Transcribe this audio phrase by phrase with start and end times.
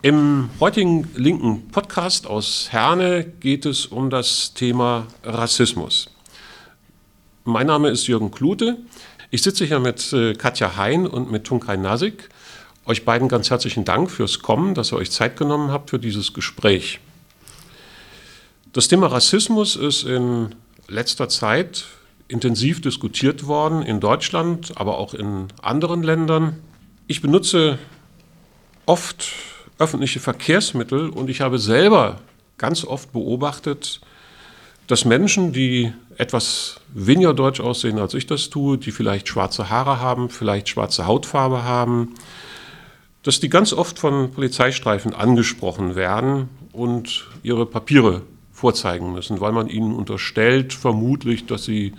[0.00, 6.08] Im heutigen linken Podcast aus Herne geht es um das Thema Rassismus.
[7.42, 8.76] Mein Name ist Jürgen Klute.
[9.32, 12.28] Ich sitze hier mit äh, Katja Hein und mit Tunkai Nasik.
[12.86, 16.32] Euch beiden ganz herzlichen Dank fürs Kommen, dass ihr euch Zeit genommen habt für dieses
[16.32, 17.00] Gespräch.
[18.72, 20.54] Das Thema Rassismus ist in
[20.86, 21.86] letzter Zeit
[22.28, 26.60] intensiv diskutiert worden in Deutschland, aber auch in anderen Ländern.
[27.08, 27.80] Ich benutze
[28.86, 29.26] oft
[29.78, 32.20] öffentliche Verkehrsmittel und ich habe selber
[32.58, 34.00] ganz oft beobachtet,
[34.88, 40.00] dass Menschen, die etwas weniger deutsch aussehen, als ich das tue, die vielleicht schwarze Haare
[40.00, 42.14] haben, vielleicht schwarze Hautfarbe haben,
[43.22, 49.68] dass die ganz oft von Polizeistreifen angesprochen werden und ihre Papiere vorzeigen müssen, weil man
[49.68, 51.92] ihnen unterstellt, vermutlich, dass sie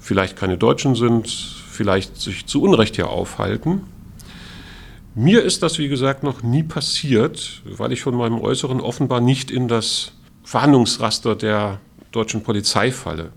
[0.00, 3.82] vielleicht keine Deutschen sind, vielleicht sich zu Unrecht hier aufhalten.
[5.14, 9.50] Mir ist das, wie gesagt, noch nie passiert, weil ich von meinem Äußeren offenbar nicht
[9.50, 10.12] in das
[10.42, 11.80] Verhandlungsraster der
[12.12, 13.32] deutschen Polizei falle.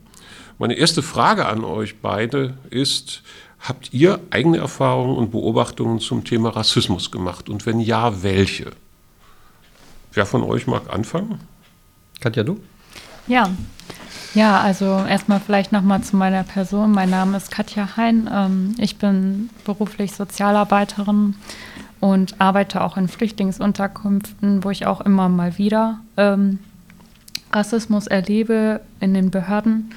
[0.58, 3.23] Meine erste Frage an euch beide ist,
[3.59, 7.50] habt ihr eigene Erfahrungen und Beobachtungen zum Thema Rassismus gemacht?
[7.50, 8.72] Und wenn ja, welche?
[10.14, 11.42] Wer von euch mag anfangen?
[12.22, 12.58] Katja, du?
[13.28, 13.50] Ja,
[14.36, 16.91] ja, also erstmal vielleicht nochmal zu meiner Person.
[16.91, 18.30] Mein Name ist Katja Hein.
[18.31, 21.36] Ähm, ich bin beruflich Sozialarbeiterin
[22.02, 26.59] und arbeite auch in Flüchtlingsunterkünften, wo ich auch immer mal wieder ähm,
[27.53, 29.92] Rassismus erlebe in den Behörden.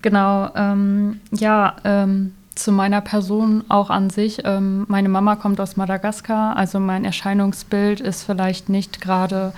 [0.00, 1.76] Genau, ähm, ja,
[2.54, 4.42] zu meiner Person auch an sich.
[4.44, 9.54] Meine Mama kommt aus Madagaskar, also mein Erscheinungsbild ist vielleicht nicht gerade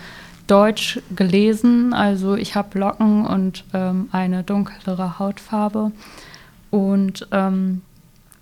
[0.46, 1.92] deutsch gelesen.
[1.92, 5.92] Also ich habe Locken und ähm, eine dunklere Hautfarbe.
[6.70, 7.82] Und ähm,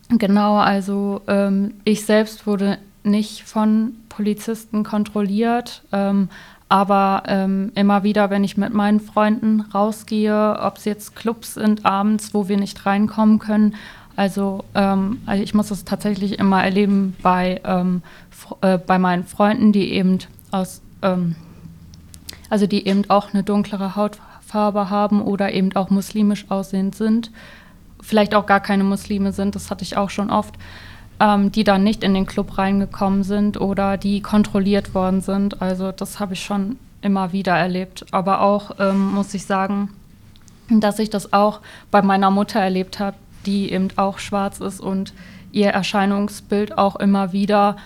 [0.09, 6.29] genau, also ähm, ich selbst wurde nicht von Polizisten kontrolliert, ähm,
[6.69, 11.85] aber ähm, immer wieder, wenn ich mit meinen Freunden rausgehe, ob es jetzt Clubs sind
[11.85, 13.75] abends, wo wir nicht reinkommen können,
[14.17, 17.61] also, ähm, also ich muss das tatsächlich immer erleben bei,
[18.61, 20.19] äh, bei meinen Freunden, die eben
[20.51, 21.35] aus ähm,
[22.55, 27.33] also die eben auch eine dunklere Hautfarbe haben oder eben auch muslimisch aussehend sind,
[28.01, 30.55] vielleicht auch gar keine Muslime sind, das hatte ich auch schon oft,
[31.19, 35.63] ähm, die dann nicht in den Club reingekommen sind oder die kontrolliert worden sind.
[35.63, 38.07] Also das habe ich schon immer wieder erlebt.
[38.13, 39.91] Aber auch ähm, muss ich sagen,
[40.71, 41.59] dass ich das auch
[41.91, 43.17] bei meiner Mutter erlebt habe,
[43.47, 45.13] die eben auch schwarz ist und
[45.51, 47.79] ihr Erscheinungsbild auch immer wieder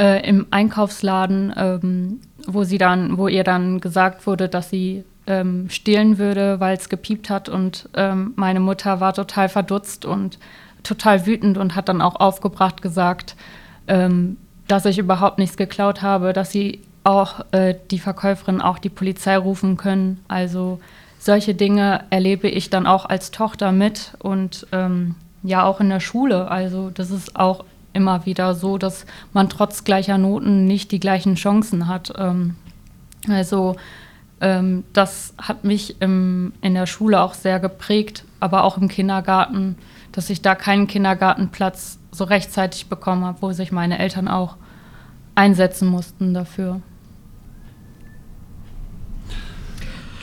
[0.00, 5.68] äh, im Einkaufsladen, ähm, wo sie dann, wo ihr dann gesagt wurde, dass sie ähm,
[5.68, 7.48] stehlen würde, weil es gepiept hat.
[7.48, 10.38] Und ähm, meine Mutter war total verdutzt und
[10.82, 13.36] total wütend und hat dann auch aufgebracht gesagt,
[13.86, 18.88] ähm, dass ich überhaupt nichts geklaut habe, dass sie auch äh, die Verkäuferin auch die
[18.88, 20.24] Polizei rufen können.
[20.28, 20.80] Also
[21.18, 26.00] solche Dinge erlebe ich dann auch als Tochter mit und ähm, ja auch in der
[26.00, 26.50] Schule.
[26.50, 31.34] Also das ist auch immer wieder so, dass man trotz gleicher Noten nicht die gleichen
[31.34, 32.12] Chancen hat.
[32.16, 32.54] Ähm,
[33.28, 33.76] also
[34.40, 39.76] ähm, das hat mich im, in der Schule auch sehr geprägt, aber auch im Kindergarten,
[40.12, 44.56] dass ich da keinen Kindergartenplatz so rechtzeitig bekommen habe, wo sich meine Eltern auch
[45.34, 46.80] einsetzen mussten dafür.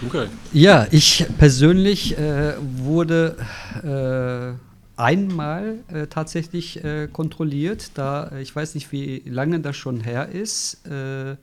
[0.06, 0.28] Okay.
[0.52, 3.38] Ja, ich persönlich äh, wurde
[3.84, 7.92] äh, einmal äh, tatsächlich äh, kontrolliert.
[7.96, 10.86] Da äh, ich weiß nicht, wie lange das schon her ist.
[10.88, 11.36] Äh,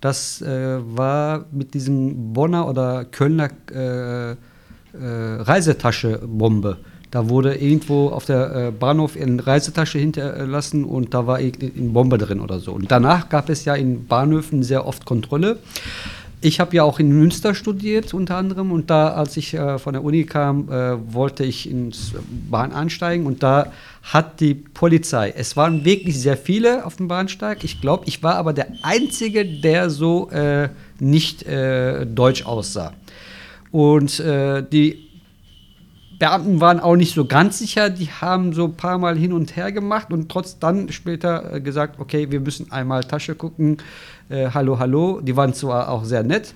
[0.00, 4.36] das äh, war mit diesem Bonner oder Kölner äh,
[4.94, 6.78] Reisetasche-Bombe.
[7.10, 12.40] Da wurde irgendwo auf der Bahnhof eine Reisetasche hinterlassen und da war eine Bombe drin
[12.40, 12.72] oder so.
[12.72, 15.58] Und danach gab es ja in Bahnhöfen sehr oft Kontrolle.
[16.40, 18.70] Ich habe ja auch in Münster studiert unter anderem.
[18.70, 22.12] Und da, als ich äh, von der Uni kam, äh, wollte ich ins
[22.48, 23.72] Bahn einsteigen und da
[24.02, 28.36] hat die Polizei, es waren wirklich sehr viele auf dem Bahnsteig, ich glaube, ich war
[28.36, 32.94] aber der Einzige, der so äh, nicht äh, deutsch aussah.
[33.70, 35.07] Und äh, die
[36.18, 39.54] Beamten waren auch nicht so ganz sicher, die haben so ein paar Mal hin und
[39.56, 43.78] her gemacht und trotz dann später äh, gesagt, okay, wir müssen einmal Tasche gucken,
[44.28, 46.54] äh, hallo, hallo, die waren zwar auch sehr nett.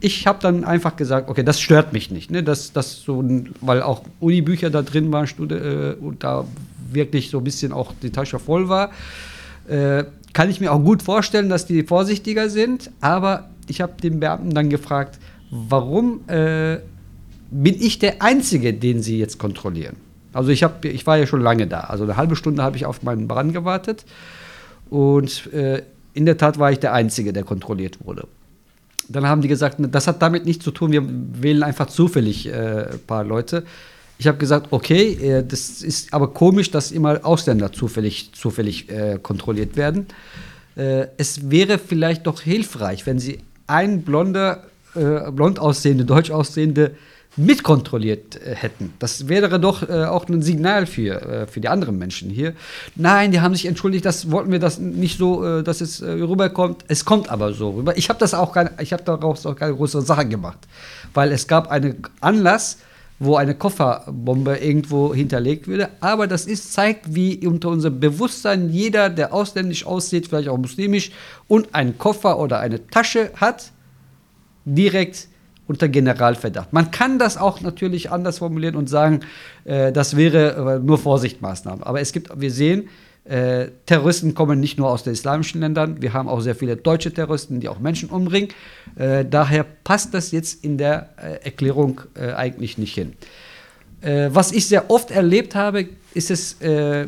[0.00, 2.42] Ich habe dann einfach gesagt, okay, das stört mich nicht, ne?
[2.42, 3.22] das, das so,
[3.60, 6.44] weil auch Unibücher da drin waren Studi äh, und da
[6.92, 8.90] wirklich so ein bisschen auch die Tasche voll war.
[9.68, 14.20] Äh, kann ich mir auch gut vorstellen, dass die vorsichtiger sind, aber ich habe den
[14.20, 15.18] Beamten dann gefragt,
[15.50, 16.78] warum äh,
[17.50, 19.96] bin ich der Einzige, den sie jetzt kontrollieren.
[20.32, 21.80] Also ich, hab, ich war ja schon lange da.
[21.80, 24.04] Also eine halbe Stunde habe ich auf meinen Brand gewartet.
[24.88, 25.82] Und äh,
[26.14, 28.26] in der Tat war ich der Einzige, der kontrolliert wurde.
[29.08, 32.52] Dann haben die gesagt, das hat damit nichts zu tun, wir wählen einfach zufällig äh,
[32.92, 33.64] ein paar Leute.
[34.18, 39.18] Ich habe gesagt, okay, äh, das ist aber komisch, dass immer Ausländer zufällig, zufällig äh,
[39.20, 40.06] kontrolliert werden.
[40.76, 44.64] Äh, es wäre vielleicht doch hilfreich, wenn sie ein blonder,
[44.94, 46.92] äh, blond aussehende, deutsch aussehende
[47.36, 48.92] mitkontrolliert äh, hätten.
[48.98, 52.54] Das wäre doch äh, auch ein Signal für, äh, für die anderen Menschen hier.
[52.96, 56.10] Nein, die haben sich entschuldigt, das wollten wir das nicht so, äh, dass es äh,
[56.10, 56.84] rüberkommt.
[56.88, 57.96] Es kommt aber so rüber.
[57.96, 60.58] Ich habe das daraus auch keine große Sache gemacht,
[61.14, 62.78] weil es gab einen Anlass,
[63.20, 65.90] wo eine Kofferbombe irgendwo hinterlegt würde.
[66.00, 71.12] Aber das ist, zeigt, wie unter unserem Bewusstsein jeder, der ausländisch aussieht, vielleicht auch muslimisch,
[71.46, 73.72] und einen Koffer oder eine Tasche hat,
[74.64, 75.28] direkt
[75.70, 76.72] unter Generalverdacht.
[76.72, 79.20] Man kann das auch natürlich anders formulieren und sagen,
[79.64, 81.84] äh, das wäre äh, nur Vorsichtmaßnahmen.
[81.84, 82.88] Aber es gibt, wir sehen,
[83.24, 87.14] äh, Terroristen kommen nicht nur aus den islamischen Ländern, wir haben auch sehr viele deutsche
[87.14, 88.50] Terroristen, die auch Menschen umbringen.
[88.96, 93.12] Äh, daher passt das jetzt in der äh, Erklärung äh, eigentlich nicht hin.
[94.00, 97.06] Äh, was ich sehr oft erlebt habe, ist es äh,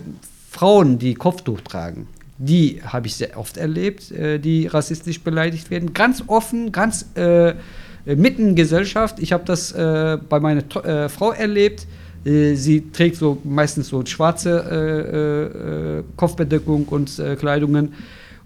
[0.49, 2.07] Frauen, die Kopftuch tragen.
[2.39, 5.95] Die habe ich sehr oft erlebt, die rassistisch beleidigt werden.
[5.95, 7.61] Ganz offen, ganz mitten
[8.05, 9.19] in Gesellschaft.
[9.21, 11.87] Ich habe das bei meiner to Frau erlebt
[12.25, 17.95] äh, sie trägt so meistens so schwarze äh, äh, Kopfbedeckung und äh, Kleidungen.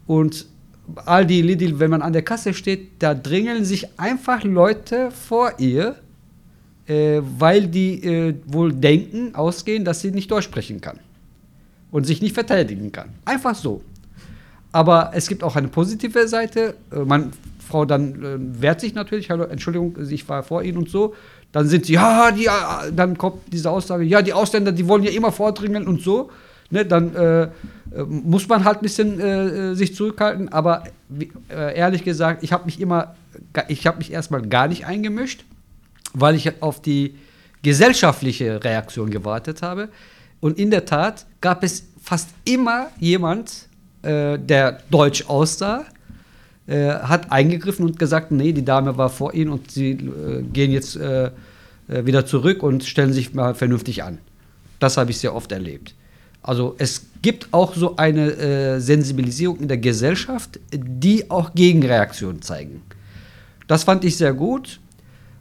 [0.07, 0.47] Und
[1.05, 5.53] all die Lidl, wenn man an der Kasse steht, da drängeln sich einfach Leute vor
[5.59, 5.97] ihr,
[6.87, 11.01] äh, weil die äh, wohl denken, ausgehen, dass sie nicht durchsprechen kann
[11.91, 13.11] und sich nicht verteidigen kann.
[13.25, 13.83] Einfach so.
[14.73, 16.75] Aber es gibt auch eine positive Seite.
[16.91, 17.33] Man,
[17.67, 21.15] Frau dann wehrt sich natürlich, hallo, Entschuldigung, ich war vor Ihnen und so.
[21.53, 25.03] Dann sind sie, ja, die, äh, dann kommt diese Aussage, ja, die Ausländer, die wollen
[25.03, 26.31] ja immer vordringen und so.
[26.69, 27.49] Ne, dann äh, äh
[28.09, 30.49] muss man halt ein bisschen äh, sich zurückhalten.
[30.53, 30.85] Aber
[31.49, 33.15] äh, ehrlich gesagt, ich habe mich immer,
[33.69, 35.45] ich habe mich erstmal gar nicht eingemischt,
[36.13, 37.17] weil ich auf die
[37.63, 39.89] gesellschaftliche Reaktion gewartet habe.
[40.41, 43.69] Und in der Tat gab es fast immer jemand,
[44.03, 45.85] äh, der deutsch aussah,
[46.67, 50.73] äh, hat eingegriffen und gesagt, nee, die Dame war vor ihnen und sie äh, gehen
[50.73, 51.31] jetzt äh,
[51.89, 54.19] äh, wieder zurück und stellen sich mal vernünftig an.
[54.81, 55.95] Das habe ich sehr oft erlebt.
[56.43, 62.83] Also es gibt auch so eine äh, Sensibilisierung in der Gesellschaft, die auch Gegenreaktionen zeigen.
[63.67, 64.81] Das fand ich sehr gut.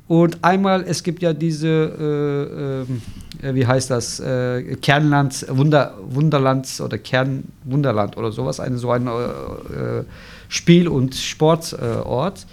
[0.08, 2.86] Und einmal, es gibt ja diese,
[3.42, 8.92] äh, äh, wie heißt das, äh, Kernland, Wunder, Wunderland oder Kernwunderland oder sowas, eine, so
[8.92, 10.04] ein äh,
[10.56, 12.46] Spiel- und Sportort.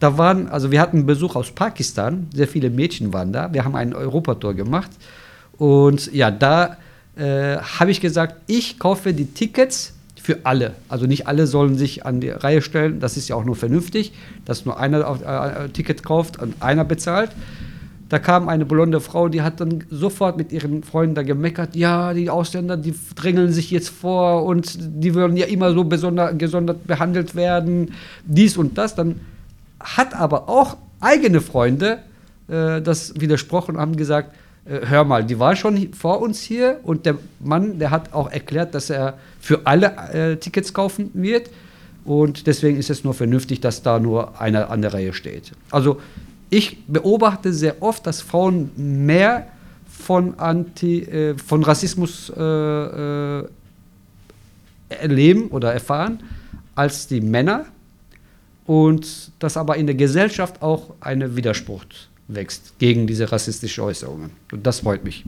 [0.00, 3.52] Da waren, also wir hatten Besuch aus Pakistan, sehr viele Mädchen waren da.
[3.52, 4.90] Wir haben ein Europatour gemacht.
[5.56, 6.76] Und ja, da
[7.16, 10.74] äh, habe ich gesagt, ich kaufe die Tickets für alle.
[10.88, 13.00] Also nicht alle sollen sich an die Reihe stellen.
[13.00, 14.12] Das ist ja auch nur vernünftig,
[14.44, 17.30] dass nur einer auf, äh, Ticket kauft und einer bezahlt.
[18.08, 22.14] Da kam eine blonde Frau, die hat dann sofort mit ihren Freunden da gemeckert, ja,
[22.14, 26.86] die Ausländer, die drängeln sich jetzt vor und die würden ja immer so besonder, gesondert
[26.86, 27.92] behandelt werden,
[28.24, 28.94] dies und das.
[28.94, 29.20] Dann
[29.78, 31.98] hat aber auch eigene Freunde
[32.48, 34.34] äh, das widersprochen und haben gesagt,
[34.64, 38.30] äh, hör mal, die war schon vor uns hier und der Mann, der hat auch
[38.30, 41.50] erklärt, dass er für alle äh, Tickets kaufen wird
[42.06, 45.52] und deswegen ist es nur vernünftig, dass da nur einer an der Reihe steht.
[45.70, 46.00] Also
[46.50, 49.48] ich beobachte sehr oft, dass Frauen mehr
[49.88, 53.44] von, Anti, äh, von Rassismus äh, äh,
[54.88, 56.22] erleben oder erfahren
[56.74, 57.66] als die Männer
[58.64, 61.84] und dass aber in der Gesellschaft auch ein Widerspruch
[62.28, 64.30] wächst gegen diese rassistischen Äußerungen.
[64.52, 65.24] Und das freut mich.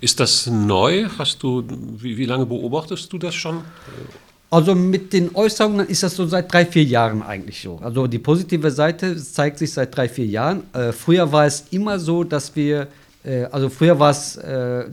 [0.00, 1.08] Ist das neu?
[1.18, 1.64] Hast du,
[1.98, 3.62] wie, wie lange beobachtest du das schon?
[4.52, 7.78] Also mit den Äußerungen ist das so seit drei, vier Jahren eigentlich so.
[7.82, 10.64] Also die positive Seite zeigt sich seit drei, vier Jahren.
[10.74, 12.88] Äh, früher war es immer so, dass wir,
[13.24, 14.84] äh, also früher war es, äh,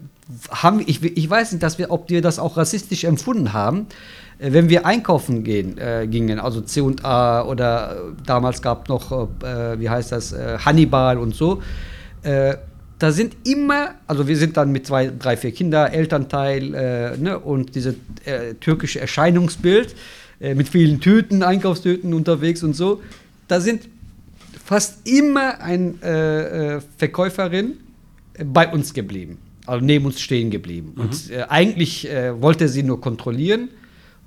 [0.50, 3.88] haben, ich, ich weiß nicht, dass wir, ob wir das auch rassistisch empfunden haben.
[4.40, 9.12] Äh, wenn wir einkaufen gehen, äh, gingen, also C&A oder damals gab noch,
[9.44, 11.62] äh, wie heißt das, Hannibal und so,
[13.00, 17.40] da sind immer, also wir sind dann mit zwei, drei, vier Kindern, Elternteil äh, ne,
[17.40, 17.96] und dieses
[18.60, 19.96] türkische Erscheinungsbild
[20.40, 23.02] mit vielen Tüten, Einkaufstüten unterwegs und so,
[23.48, 23.90] da sind
[24.64, 27.78] fast immer eine Verkäuferin
[28.46, 30.94] bei uns geblieben, also neben uns stehen geblieben.
[30.96, 31.02] Mhm.
[31.02, 32.08] Und eigentlich
[32.40, 33.70] wollte sie nur kontrollieren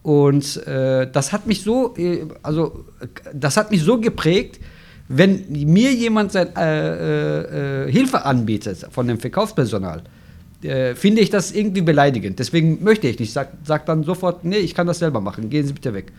[0.03, 2.85] und äh, das hat mich so, äh, also
[3.33, 4.59] das hat mich so geprägt,
[5.15, 10.03] wenn mir jemand sein, äh, äh, Hilfe anbietet von dem Verkaufspersonal,
[10.63, 12.39] äh, finde ich das irgendwie beleidigend.
[12.39, 13.33] Deswegen möchte ich nicht.
[13.33, 16.13] Sag, sag dann sofort, nee, ich kann das selber machen, gehen Sie bitte weg.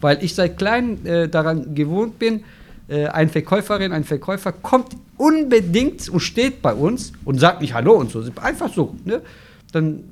[0.00, 2.42] weil ich seit klein äh, daran gewohnt bin,
[2.88, 7.92] äh, eine Verkäuferin, ein Verkäufer kommt unbedingt und steht bei uns und sagt nicht Hallo
[7.94, 8.24] und so.
[8.42, 8.96] Einfach so.
[9.04, 9.22] Ne?
[9.72, 10.04] Dann,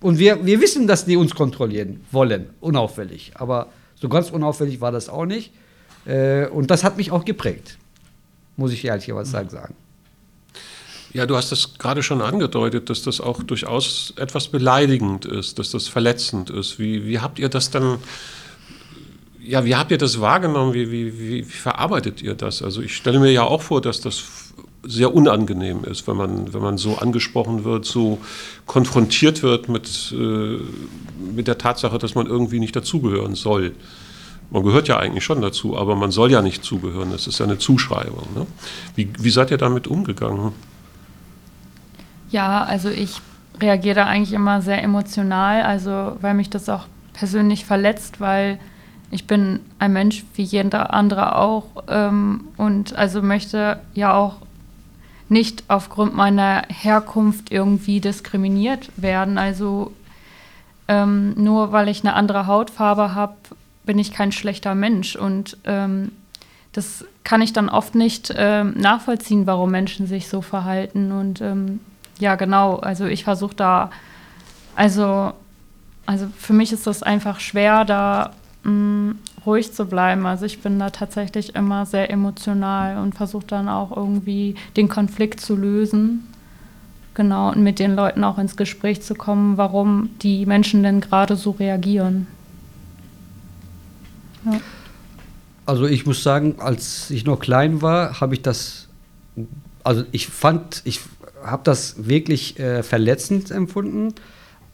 [0.00, 3.32] und wir, wir wissen, dass die uns kontrollieren wollen, unauffällig.
[3.34, 5.52] Aber so ganz unauffällig war das auch nicht.
[6.06, 7.76] Äh, und das hat mich auch geprägt,
[8.56, 9.74] muss ich ehrlich gesagt sagen.
[11.12, 15.70] Ja, du hast das gerade schon angedeutet, dass das auch durchaus etwas beleidigend ist, dass
[15.70, 16.78] das verletzend ist.
[16.78, 17.98] Wie, wie habt ihr das dann,
[19.42, 20.74] ja, wie habt ihr das wahrgenommen?
[20.74, 22.62] Wie, wie, wie, wie verarbeitet ihr das?
[22.62, 24.24] Also ich stelle mir ja auch vor, dass das
[24.82, 28.18] sehr unangenehm ist, wenn man, wenn man so angesprochen wird, so
[28.66, 30.58] konfrontiert wird mit, äh,
[31.34, 33.72] mit der Tatsache, dass man irgendwie nicht dazugehören soll.
[34.50, 37.10] Man gehört ja eigentlich schon dazu, aber man soll ja nicht zugehören.
[37.10, 38.26] Das ist ja eine Zuschreibung.
[38.34, 38.46] Ne?
[38.94, 40.52] Wie, wie seid ihr damit umgegangen?
[42.30, 43.20] Ja, also ich
[43.60, 48.58] reagiere da eigentlich immer sehr emotional, also weil mich das auch persönlich verletzt, weil
[49.10, 54.36] ich bin ein Mensch wie jeder andere auch ähm, und also möchte ja auch
[55.28, 59.38] nicht aufgrund meiner Herkunft irgendwie diskriminiert werden.
[59.38, 59.92] Also
[60.88, 63.34] ähm, nur weil ich eine andere Hautfarbe habe,
[63.86, 66.12] bin ich kein schlechter Mensch und ähm,
[66.72, 71.80] das kann ich dann oft nicht ähm, nachvollziehen, warum Menschen sich so verhalten und ähm,
[72.18, 72.76] ja, genau.
[72.76, 73.90] Also ich versuche da,
[74.74, 75.32] also,
[76.06, 78.32] also für mich ist das einfach schwer, da
[78.64, 80.26] mh, mm, ruhig zu bleiben.
[80.26, 85.40] Also ich bin da tatsächlich immer sehr emotional und versuche dann auch irgendwie den Konflikt
[85.40, 86.26] zu lösen.
[87.14, 91.36] Genau, und mit den Leuten auch ins Gespräch zu kommen, warum die Menschen denn gerade
[91.36, 92.26] so reagieren.
[95.64, 98.88] Also ich muss sagen, als ich noch klein war, habe ich das,
[99.82, 101.00] also ich fand, ich
[101.44, 104.14] habe das wirklich äh, verletzend empfunden,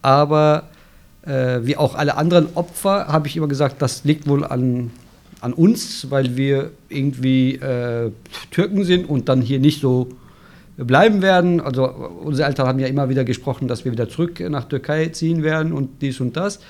[0.02, 0.64] aber
[1.22, 4.90] äh, wie auch alle anderen Opfer habe ich immer gesagt, das liegt wohl an,
[5.40, 8.10] an uns, weil wir irgendwie äh,
[8.50, 10.08] Türken sind und dann hier nicht so
[10.76, 11.60] bleiben werden.
[11.60, 15.42] Also unsere Eltern haben ja immer wieder gesprochen, dass wir wieder zurück nach Türkei ziehen
[15.42, 16.60] werden und dies und das.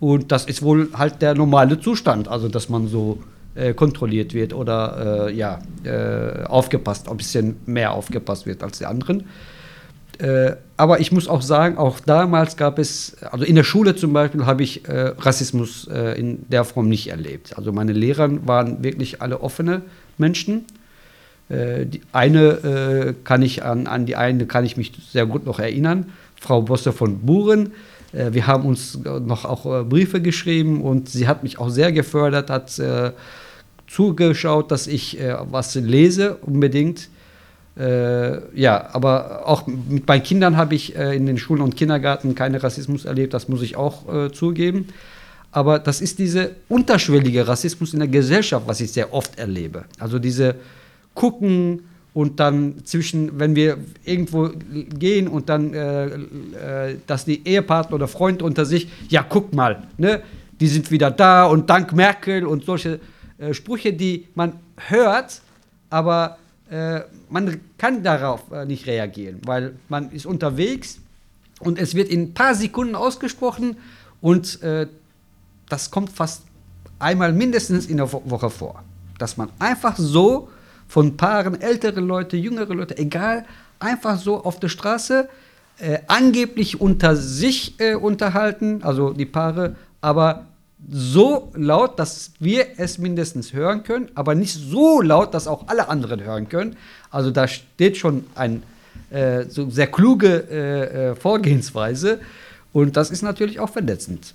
[0.00, 3.22] Und das ist wohl halt der normale Zustand, also dass man so
[3.54, 8.86] äh, kontrolliert wird oder äh, ja, äh, aufgepasst, ein bisschen mehr aufgepasst wird als die
[8.86, 9.24] anderen.
[10.18, 14.12] Äh, aber ich muss auch sagen, auch damals gab es, also in der Schule zum
[14.12, 17.56] Beispiel habe ich äh, Rassismus äh, in der Form nicht erlebt.
[17.56, 19.82] Also meine Lehrer waren wirklich alle offene
[20.18, 20.64] Menschen.
[21.48, 26.12] die eine kann ich an, an die eine kann ich mich sehr gut noch erinnern,
[26.36, 27.72] Frau Bosse von Buren.
[28.12, 32.80] Wir haben uns noch auch Briefe geschrieben und sie hat mich auch sehr gefördert, hat
[33.86, 35.18] zugeschaut, dass ich
[35.50, 37.08] was lese unbedingt
[37.80, 42.34] äh, ja, aber auch mit meinen Kindern habe ich äh, in den Schulen und Kindergärten
[42.34, 44.88] keinen Rassismus erlebt, das muss ich auch äh, zugeben.
[45.52, 49.84] Aber das ist dieser unterschwellige Rassismus in der Gesellschaft, was ich sehr oft erlebe.
[49.98, 50.56] Also diese
[51.14, 51.80] gucken
[52.12, 58.08] und dann zwischen, wenn wir irgendwo gehen und dann, äh, äh, dass die Ehepartner oder
[58.08, 60.22] Freunde unter sich, ja, guck mal, ne,
[60.58, 63.00] die sind wieder da und dank Merkel und solche
[63.38, 65.40] äh, Sprüche, die man hört,
[65.88, 66.38] aber
[66.70, 70.98] äh, man kann darauf äh, nicht reagieren, weil man ist unterwegs
[71.60, 73.76] und es wird in ein paar Sekunden ausgesprochen
[74.20, 74.86] und äh,
[75.68, 76.42] das kommt fast
[76.98, 78.82] einmal mindestens in der Woche vor,
[79.18, 80.48] dass man einfach so
[80.90, 83.44] von Paaren, ältere Leute, jüngere Leute, egal,
[83.78, 85.28] einfach so auf der Straße
[85.78, 90.46] äh, angeblich unter sich äh, unterhalten, also die Paare, aber
[90.90, 95.88] so laut, dass wir es mindestens hören können, aber nicht so laut, dass auch alle
[95.88, 96.76] anderen hören können.
[97.12, 98.60] Also da steht schon eine
[99.10, 102.18] äh, so sehr kluge äh, äh, Vorgehensweise
[102.72, 104.34] und das ist natürlich auch verletzend.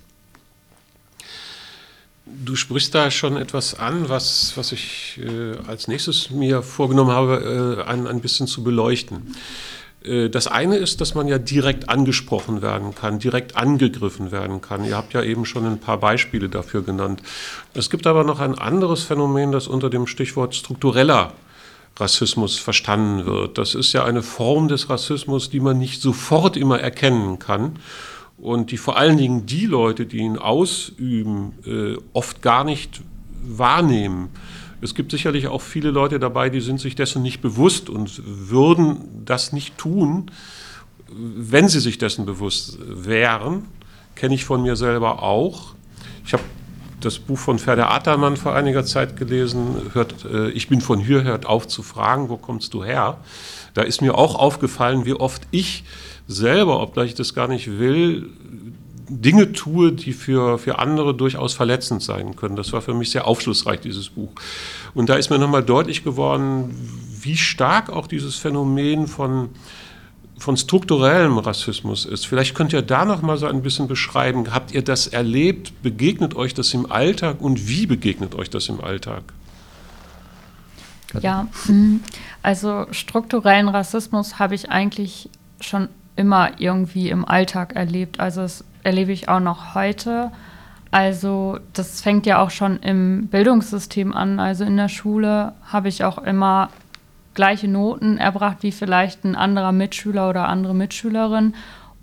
[2.28, 7.84] Du sprichst da schon etwas an, was, was ich äh, als nächstes mir vorgenommen habe,
[7.86, 9.36] äh, ein, ein bisschen zu beleuchten.
[10.02, 14.84] Äh, das eine ist, dass man ja direkt angesprochen werden kann, direkt angegriffen werden kann.
[14.84, 17.22] Ihr habt ja eben schon ein paar Beispiele dafür genannt.
[17.74, 21.32] Es gibt aber noch ein anderes Phänomen, das unter dem Stichwort struktureller
[21.96, 23.56] Rassismus verstanden wird.
[23.56, 27.78] Das ist ja eine Form des Rassismus, die man nicht sofort immer erkennen kann
[28.38, 33.02] und die vor allen Dingen die Leute, die ihn ausüben, äh, oft gar nicht
[33.42, 34.28] wahrnehmen.
[34.80, 39.22] Es gibt sicherlich auch viele Leute dabei, die sind sich dessen nicht bewusst und würden
[39.24, 40.30] das nicht tun,
[41.08, 43.64] wenn sie sich dessen bewusst wären.
[44.14, 45.74] Kenne ich von mir selber auch.
[46.24, 46.42] Ich habe
[47.00, 51.22] das Buch von Ferder Attermann vor einiger Zeit gelesen, hört, äh, Ich bin von hier,
[51.22, 53.18] hört auf zu fragen, wo kommst du her?
[53.74, 55.84] Da ist mir auch aufgefallen, wie oft ich
[56.28, 58.30] selber, obgleich ich das gar nicht will,
[59.08, 62.56] Dinge tue, die für, für andere durchaus verletzend sein können.
[62.56, 64.32] Das war für mich sehr aufschlussreich, dieses Buch.
[64.94, 66.74] Und da ist mir nochmal deutlich geworden,
[67.20, 69.50] wie stark auch dieses Phänomen von,
[70.38, 72.26] von strukturellem Rassismus ist.
[72.26, 74.52] Vielleicht könnt ihr da noch mal so ein bisschen beschreiben.
[74.52, 75.72] Habt ihr das erlebt?
[75.82, 79.22] Begegnet euch das im Alltag und wie begegnet euch das im Alltag?
[81.20, 82.00] Ja, mm,
[82.42, 85.30] also strukturellen Rassismus habe ich eigentlich
[85.60, 88.20] schon immer irgendwie im Alltag erlebt.
[88.20, 90.32] Also das erlebe ich auch noch heute.
[90.90, 94.40] Also das fängt ja auch schon im Bildungssystem an.
[94.40, 96.70] Also in der Schule habe ich auch immer
[97.34, 101.54] gleiche Noten erbracht wie vielleicht ein anderer Mitschüler oder andere Mitschülerin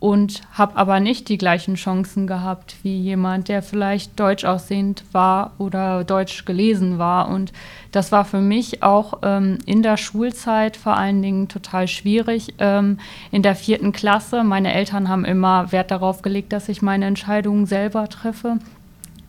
[0.04, 5.54] und habe aber nicht die gleichen Chancen gehabt wie jemand, der vielleicht deutsch aussehend war
[5.60, 7.30] oder deutsch gelesen war.
[7.30, 7.54] Und
[7.94, 12.54] das war für mich auch ähm, in der Schulzeit vor allen Dingen total schwierig.
[12.60, 13.00] Ähm,
[13.32, 17.66] in der vierten Klasse, meine Eltern haben immer Wert darauf gelegt, dass ich meine Entscheidungen
[17.66, 18.58] selber treffe.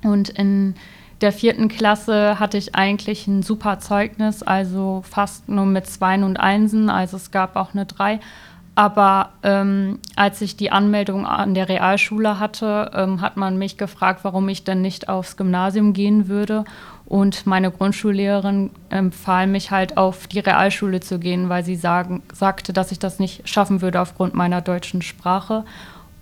[0.02, 0.74] Und in
[1.20, 6.36] der vierten Klasse hatte ich eigentlich ein super Zeugnis, also fast nur mit Zweien und
[6.36, 8.18] Einsen, also es gab auch eine Drei.
[8.76, 14.20] Aber ähm, als ich die Anmeldung an der Realschule hatte, ähm, hat man mich gefragt,
[14.24, 16.64] warum ich denn nicht aufs Gymnasium gehen würde.
[17.06, 22.72] Und meine Grundschullehrerin empfahl mich halt auf die Realschule zu gehen, weil sie sagen, sagte,
[22.72, 25.64] dass ich das nicht schaffen würde aufgrund meiner deutschen Sprache.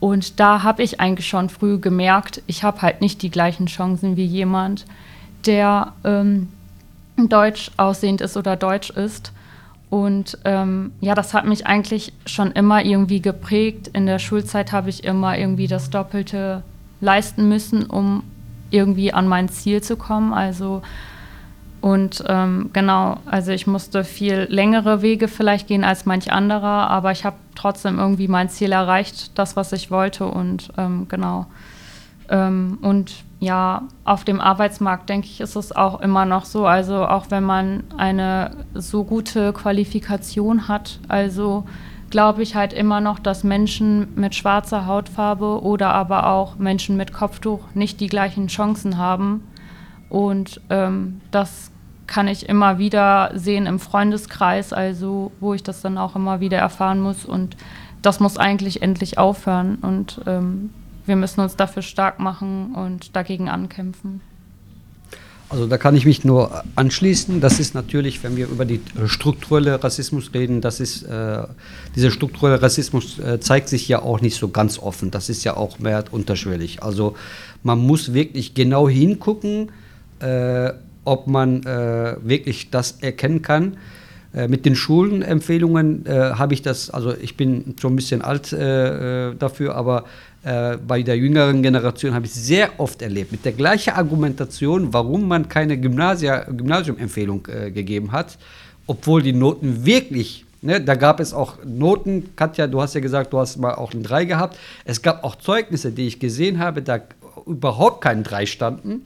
[0.00, 4.16] Und da habe ich eigentlich schon früh gemerkt, ich habe halt nicht die gleichen Chancen
[4.16, 4.84] wie jemand,
[5.46, 6.48] der ähm,
[7.16, 9.32] deutsch aussehend ist oder deutsch ist.
[9.92, 13.88] Und ähm, ja, das hat mich eigentlich schon immer irgendwie geprägt.
[13.88, 16.62] In der Schulzeit habe ich immer irgendwie das Doppelte
[17.02, 18.22] leisten müssen, um
[18.70, 20.32] irgendwie an mein Ziel zu kommen.
[20.32, 20.80] Also
[21.82, 27.12] und ähm, genau, also ich musste viel längere Wege vielleicht gehen als manch anderer, aber
[27.12, 30.24] ich habe trotzdem irgendwie mein Ziel erreicht, das, was ich wollte.
[30.24, 31.44] Und ähm, genau.
[32.28, 36.66] Ähm, und ja, auf dem Arbeitsmarkt, denke ich, ist es auch immer noch so.
[36.66, 41.64] Also auch wenn man eine so gute Qualifikation hat, also
[42.12, 47.12] glaube ich halt immer noch, dass Menschen mit schwarzer Hautfarbe oder aber auch Menschen mit
[47.12, 49.42] Kopftuch nicht die gleichen Chancen haben.
[50.08, 51.72] Und ähm, das
[52.06, 56.58] kann ich immer wieder sehen im Freundeskreis, also wo ich das dann auch immer wieder
[56.58, 57.24] erfahren muss.
[57.24, 57.56] Und
[58.02, 59.76] das muss eigentlich endlich aufhören.
[59.76, 60.70] Und ähm,
[61.12, 64.22] wir müssen uns dafür stark machen und dagegen ankämpfen.
[65.50, 67.42] Also da kann ich mich nur anschließen.
[67.42, 71.42] Das ist natürlich, wenn wir über die strukturelle Rassismus reden, das ist äh,
[71.94, 75.10] dieser strukturelle Rassismus äh, zeigt sich ja auch nicht so ganz offen.
[75.10, 76.82] Das ist ja auch mehr unterschwellig.
[76.82, 77.14] Also
[77.62, 79.70] man muss wirklich genau hingucken.
[80.20, 80.72] Äh,
[81.04, 83.76] ob man äh, wirklich das erkennen kann.
[84.34, 88.52] Äh, mit den Schulenempfehlungen äh, habe ich das, also ich bin schon ein bisschen alt
[88.52, 90.04] dafür, aber
[90.44, 95.28] äh, bei der jüngeren Generation habe ich sehr oft erlebt, mit der gleichen Argumentation, warum
[95.28, 98.38] man keine Gymnasiumempfehlung gegeben hat,
[98.86, 102.36] obwohl die Noten wirklich Ne, da gab es auch Noten.
[102.36, 104.56] Katja, du hast ja gesagt, du hast mal auch ein 3 gehabt.
[104.84, 107.00] Es gab auch Zeugnisse, die ich gesehen habe, da
[107.46, 109.02] überhaupt kein 3 standen.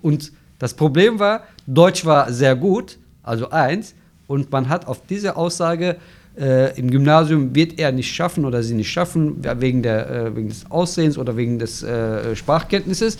[0.00, 3.94] Und das Problem war, Deutsch war sehr gut, also eins,
[4.28, 5.96] und man hat auf diese Aussage, äh,
[6.34, 10.70] im Gymnasium wird er nicht schaffen oder sie nicht schaffen, wegen, der, äh, wegen des
[10.70, 13.18] Aussehens oder wegen des äh, Sprachkenntnisses.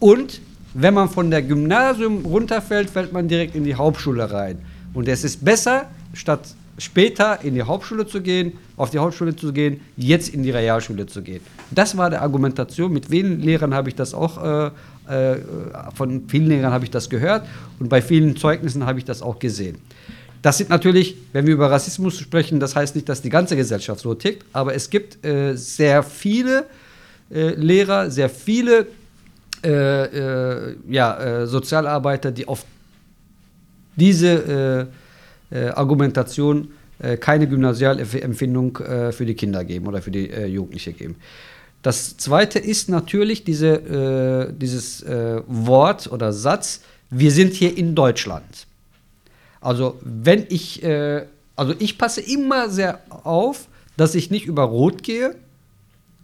[0.00, 0.40] Und
[0.72, 4.58] wenn man von der Gymnasium runterfällt, fällt man direkt in die Hauptschule rein.
[4.94, 9.52] Und es ist besser, statt später in die Hauptschule zu gehen, auf die Hauptschule zu
[9.52, 11.40] gehen, jetzt in die Realschule zu gehen.
[11.70, 12.92] Das war die Argumentation.
[12.92, 14.70] Mit vielen Lehrern habe ich das auch äh,
[15.08, 15.36] äh,
[15.94, 17.46] von vielen Lehrern habe ich das gehört
[17.78, 19.76] und bei vielen Zeugnissen habe ich das auch gesehen.
[20.44, 24.00] Das sind natürlich, wenn wir über Rassismus sprechen, das heißt nicht, dass die ganze Gesellschaft
[24.02, 26.66] so tickt, aber es gibt äh, sehr viele
[27.30, 28.88] äh, Lehrer, sehr viele
[29.64, 32.66] äh, äh ja, äh, Sozialarbeiter, die auf
[33.96, 34.88] diese
[35.50, 36.72] Argumentation
[37.20, 38.76] keine Gymnasialempfindung
[39.12, 41.14] für die Kinder geben oder für die Jugendliche geben.
[41.82, 46.80] Das zweite ist natürlich diese, äh, dieses äh, Wort oder Satz,
[47.10, 48.66] wir sind hier in Deutschland.
[49.64, 51.24] Also wenn ich, äh,
[51.56, 55.36] also ich passe immer sehr auf, dass ich nicht über Rot gehe,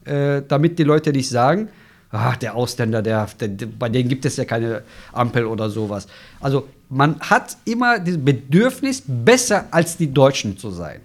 [0.05, 1.69] äh, damit die Leute nicht sagen,
[2.11, 6.07] ach, der Ausländer, der, der, bei denen gibt es ja keine Ampel oder sowas.
[6.41, 11.01] Also man hat immer das Bedürfnis, besser als die Deutschen zu sein.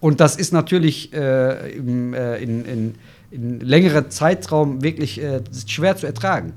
[0.00, 2.94] Und das ist natürlich äh, im, äh, in, in
[3.30, 6.54] in längerer Zeitraum wirklich äh, schwer zu ertragen.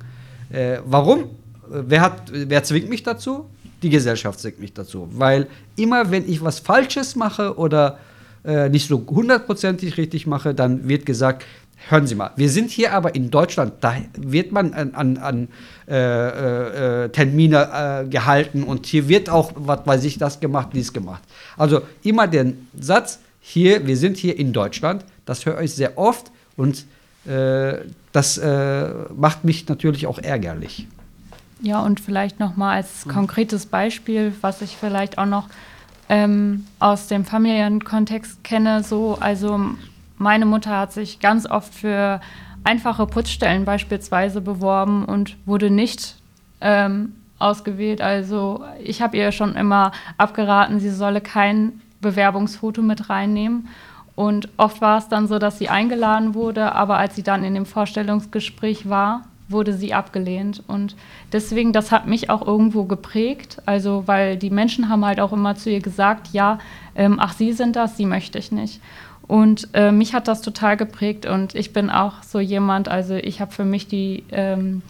[0.51, 1.25] Äh, warum?
[1.67, 3.45] Wer, hat, wer zwingt mich dazu?
[3.81, 5.07] Die Gesellschaft zwingt mich dazu.
[5.11, 7.99] Weil immer, wenn ich was Falsches mache oder
[8.45, 11.45] äh, nicht so hundertprozentig richtig mache, dann wird gesagt,
[11.89, 15.47] hören Sie mal, wir sind hier aber in Deutschland, da wird man an, an, an
[15.87, 20.93] äh, äh, Termine äh, gehalten und hier wird auch, was weiß ich, das gemacht, dies
[20.93, 21.23] gemacht.
[21.57, 26.31] Also immer den Satz, hier, wir sind hier in Deutschland, das höre ich sehr oft
[26.55, 26.85] und
[27.25, 27.77] äh,
[28.11, 30.87] das äh, macht mich natürlich auch ärgerlich.
[31.61, 35.47] Ja, und vielleicht nochmal als konkretes Beispiel, was ich vielleicht auch noch
[36.09, 39.59] ähm, aus dem Familienkontext kenne, so, also
[40.17, 42.19] meine Mutter hat sich ganz oft für
[42.63, 46.15] einfache Putzstellen beispielsweise beworben und wurde nicht
[46.61, 48.01] ähm, ausgewählt.
[48.01, 53.67] Also ich habe ihr schon immer abgeraten, sie solle kein Bewerbungsfoto mit reinnehmen.
[54.15, 57.53] Und oft war es dann so, dass sie eingeladen wurde, aber als sie dann in
[57.53, 60.63] dem Vorstellungsgespräch war, wurde sie abgelehnt.
[60.67, 60.95] Und
[61.31, 63.61] deswegen, das hat mich auch irgendwo geprägt.
[63.65, 66.59] Also, weil die Menschen haben halt auch immer zu ihr gesagt, ja,
[66.95, 68.81] ähm, ach, Sie sind das, Sie möchte ich nicht.
[69.27, 73.39] Und äh, mich hat das total geprägt und ich bin auch so jemand, also ich
[73.39, 74.81] habe für mich die ähm,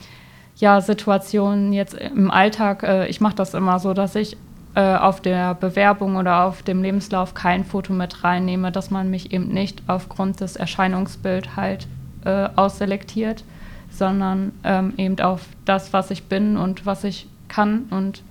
[0.55, 4.37] ja, Situation jetzt im Alltag, äh, ich mache das immer so, dass ich
[4.73, 9.33] äh, auf der Bewerbung oder auf dem Lebenslauf kein Foto mit reinnehme, dass man mich
[9.33, 11.87] eben nicht aufgrund des Erscheinungsbild halt
[12.25, 13.43] äh, ausselektiert,
[13.91, 17.83] sondern ähm, eben auf das, was ich bin und was ich kann.
[17.89, 18.23] Und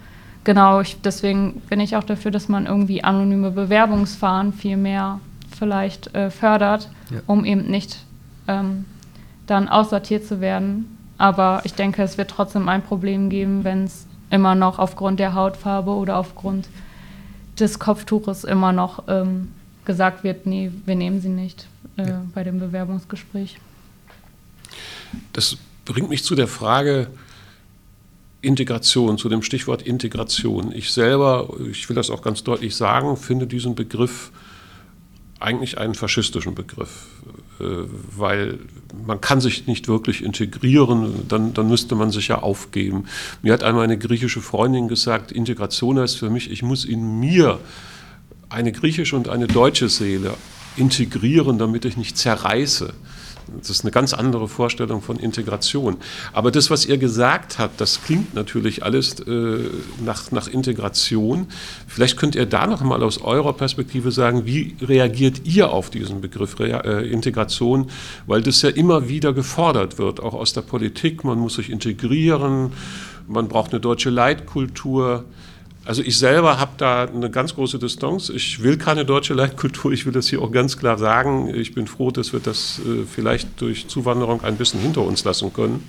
[0.44, 5.20] genau, ich, deswegen bin ich auch dafür, dass man irgendwie anonyme Bewerbungsfahren viel mehr
[5.56, 7.20] vielleicht äh, fördert, ja.
[7.26, 8.04] um eben nicht
[8.48, 8.86] ähm,
[9.46, 10.96] dann aussortiert zu werden.
[11.18, 15.34] Aber ich denke, es wird trotzdem ein Problem geben, wenn es immer noch aufgrund der
[15.34, 16.68] Hautfarbe oder aufgrund
[17.58, 19.48] des Kopftuches immer noch ähm,
[19.84, 21.68] gesagt wird, nee, wir nehmen sie nicht
[21.98, 22.22] äh, ja.
[22.34, 23.58] bei dem Bewerbungsgespräch.
[25.32, 27.08] Das bringt mich zu der Frage
[28.42, 30.72] Integration, zu dem Stichwort Integration.
[30.72, 34.30] Ich selber, ich will das auch ganz deutlich sagen, finde diesen Begriff
[35.40, 37.06] eigentlich einen faschistischen Begriff,
[37.60, 37.64] äh,
[38.16, 38.58] weil
[39.06, 43.06] man kann sich nicht wirklich integrieren, dann, dann müsste man sich ja aufgeben.
[43.42, 47.58] Mir hat einmal eine griechische Freundin gesagt, Integration heißt für mich, ich muss in mir
[48.50, 50.34] eine griechische und eine deutsche Seele
[50.76, 52.92] integrieren, damit ich nicht zerreiße.
[53.58, 55.96] Das ist eine ganz andere Vorstellung von Integration.
[56.32, 59.58] Aber das, was ihr gesagt habt, das klingt natürlich alles äh,
[60.04, 61.46] nach, nach Integration.
[61.86, 66.20] Vielleicht könnt ihr da noch mal aus eurer Perspektive sagen, wie reagiert ihr auf diesen
[66.20, 67.90] Begriff äh, Integration?
[68.26, 71.24] Weil das ja immer wieder gefordert wird, auch aus der Politik.
[71.24, 72.72] Man muss sich integrieren,
[73.26, 75.24] man braucht eine deutsche Leitkultur.
[75.84, 78.28] Also ich selber habe da eine ganz große Distanz.
[78.28, 81.54] Ich will keine deutsche Leitkultur, ich will das hier auch ganz klar sagen.
[81.54, 85.52] Ich bin froh, dass wir das äh, vielleicht durch Zuwanderung ein bisschen hinter uns lassen
[85.52, 85.88] können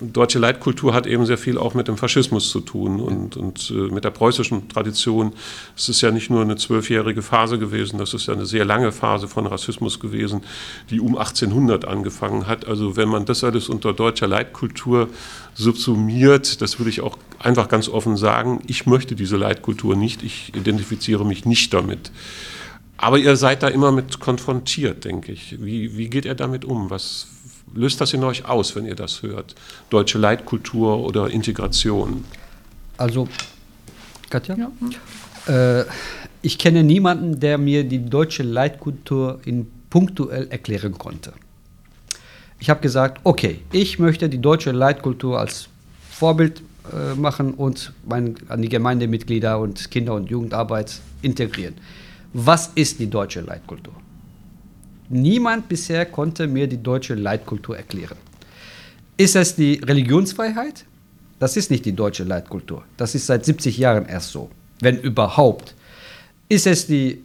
[0.00, 3.92] deutsche Leitkultur hat eben sehr viel auch mit dem Faschismus zu tun und, und äh,
[3.92, 5.32] mit der preußischen Tradition.
[5.76, 8.92] Es ist ja nicht nur eine zwölfjährige Phase gewesen, das ist ja eine sehr lange
[8.92, 10.42] Phase von Rassismus gewesen,
[10.90, 12.66] die um 1800 angefangen hat.
[12.66, 15.08] Also wenn man das alles unter deutscher Leitkultur
[15.54, 20.54] subsumiert, das würde ich auch einfach ganz offen sagen, ich möchte diese Leitkultur nicht, ich
[20.54, 22.10] identifiziere mich nicht damit.
[22.98, 25.62] Aber ihr seid da immer mit konfrontiert, denke ich.
[25.62, 26.88] Wie, wie geht ihr damit um?
[26.88, 27.28] Was,
[27.74, 29.54] löst das in euch aus, wenn ihr das hört?
[29.90, 32.24] Deutsche Leitkultur oder Integration?
[32.96, 33.28] Also,
[34.30, 34.56] Katja?
[34.56, 35.80] Ja.
[35.80, 35.84] Äh,
[36.42, 41.32] ich kenne niemanden, der mir die deutsche Leitkultur in punktuell erklären konnte.
[42.58, 45.68] Ich habe gesagt, okay, ich möchte die deutsche Leitkultur als
[46.10, 51.74] Vorbild äh, machen und mein, an die Gemeindemitglieder und Kinder- und Jugendarbeit integrieren.
[52.32, 53.94] Was ist die deutsche Leitkultur?
[55.08, 58.16] Niemand bisher konnte mir die deutsche Leitkultur erklären.
[59.16, 60.84] Ist es die Religionsfreiheit?
[61.38, 62.82] Das ist nicht die deutsche Leitkultur.
[62.96, 65.74] Das ist seit 70 Jahren erst so, wenn überhaupt.
[66.48, 67.22] Ist es die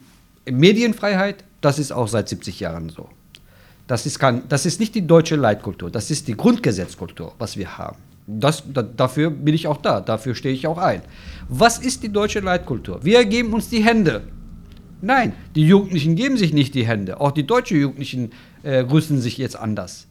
[0.49, 1.43] Medienfreiheit?
[1.61, 3.09] Das ist auch seit 70 Jahren so.
[3.87, 7.77] Das ist, kein, das ist nicht die deutsche Leitkultur, das ist die Grundgesetzkultur, was wir
[7.77, 7.97] haben.
[8.25, 11.01] Das, da, dafür bin ich auch da, dafür stehe ich auch ein.
[11.49, 13.03] Was ist die deutsche Leitkultur?
[13.03, 14.21] Wir geben uns die Hände
[15.01, 17.19] Nein, die Jugendlichen geben sich nicht die Hände.
[17.19, 18.31] Auch die deutschen Jugendlichen
[18.63, 20.07] äh, rüsten sich jetzt anders.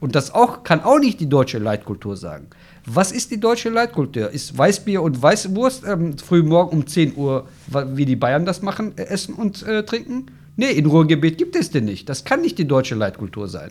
[0.00, 2.46] Und das auch, kann auch nicht die deutsche Leitkultur sagen.
[2.86, 4.30] Was ist die deutsche Leitkultur?
[4.30, 7.48] Ist Weißbier und Weißwurst ähm, früh morgen um 10 Uhr,
[7.94, 10.26] wie die Bayern das machen, äh, essen und äh, trinken?
[10.56, 12.08] Nee, in Ruhrgebiet gibt es den nicht.
[12.08, 13.70] Das kann nicht die deutsche Leitkultur sein.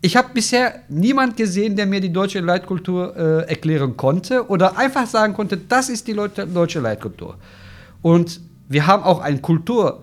[0.00, 5.06] Ich habe bisher niemand gesehen, der mir die deutsche Leitkultur äh, erklären konnte oder einfach
[5.06, 7.36] sagen konnte, das ist die Leute, deutsche Leitkultur.
[8.02, 10.02] Und wir haben auch eine Kultur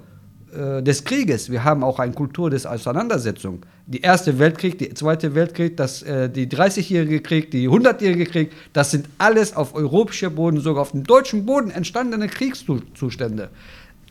[0.53, 3.65] äh, des Krieges, wir haben auch eine Kultur des Auseinandersetzung.
[3.87, 8.91] Die Erste Weltkrieg, der Zweite Weltkrieg, das, äh, die 30-jährige Krieg, die 100-jährige Krieg, das
[8.91, 13.49] sind alles auf europäischem Boden, sogar auf dem deutschen Boden entstandene Kriegszustände.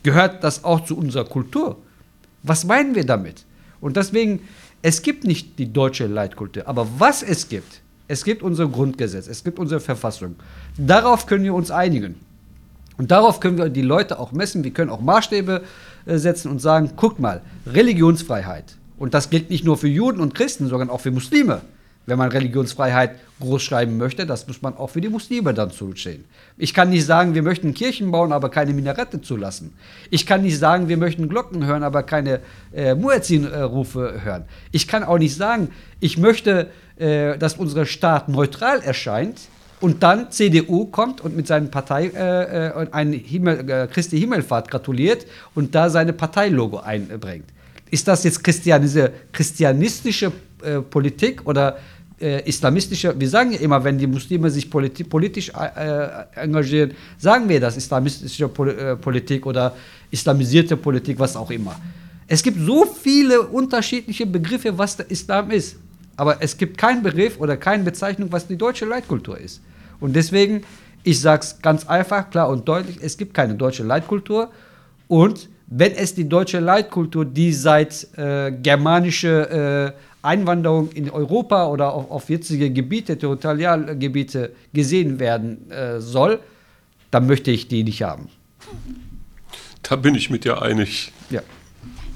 [0.03, 1.77] Gehört das auch zu unserer Kultur?
[2.43, 3.45] Was meinen wir damit?
[3.79, 4.41] Und deswegen,
[4.81, 9.43] Es gibt nicht die deutsche Leitkultur, aber was es gibt, es gibt unser Grundgesetz, es
[9.43, 10.35] gibt unsere Verfassung.
[10.75, 12.15] Darauf können wir uns einigen.
[12.97, 14.63] Und darauf können wir die Leute auch messen.
[14.63, 15.63] Wir können auch Maßstäbe
[16.05, 18.77] äh, setzen und sagen, guck mal, Religionsfreiheit.
[18.97, 21.61] Und das gilt nicht nur für Juden und Christen, sondern auch für Muslime
[22.05, 26.25] wenn man Religionsfreiheit groß schreiben möchte, das muss man auch für die Muslime dann zustehen.
[26.57, 29.73] Ich kann nicht sagen, wir möchten Kirchen bauen, aber keine Minarette zulassen.
[30.09, 32.41] Ich kann nicht sagen, wir möchten Glocken hören, aber keine
[32.73, 34.45] äh, Muezzin-Rufe hören.
[34.71, 39.39] Ich kann auch nicht sagen, ich möchte, äh, dass unser Staat neutral erscheint
[39.81, 44.69] und dann CDU kommt und mit seiner Partei äh, äh ein Himmel, äh, Christi Himmelfahrt
[44.69, 47.45] gratuliert und da seine Parteilogo einbringt.
[47.89, 50.31] Ist das jetzt christianistische
[50.63, 51.77] äh, Politik oder
[52.21, 57.49] äh, islamistische, wir sagen ja immer, wenn die Muslime sich politi politisch äh, engagieren, sagen
[57.49, 59.75] wir das, islamistische Pol Politik oder
[60.11, 61.75] islamisierte Politik, was auch immer.
[62.27, 65.75] Es gibt so viele unterschiedliche Begriffe, was der Islam ist.
[66.15, 69.59] Aber es gibt keinen Begriff oder keine Bezeichnung, was die deutsche Leitkultur ist.
[70.01, 70.63] Und deswegen,
[71.03, 74.49] ich sage es ganz einfach, klar und deutlich, es gibt keine deutsche Leitkultur.
[75.07, 81.93] Und wenn es die deutsche Leitkultur, die seit äh, germanische äh, Einwanderung in Europa oder
[81.93, 86.39] auf, auf jetzige Gebiete, Territorialgebiete gesehen werden äh, soll,
[87.09, 88.27] dann möchte ich die nicht haben.
[89.81, 91.11] Da bin ich mit dir einig.
[91.29, 91.41] Ja,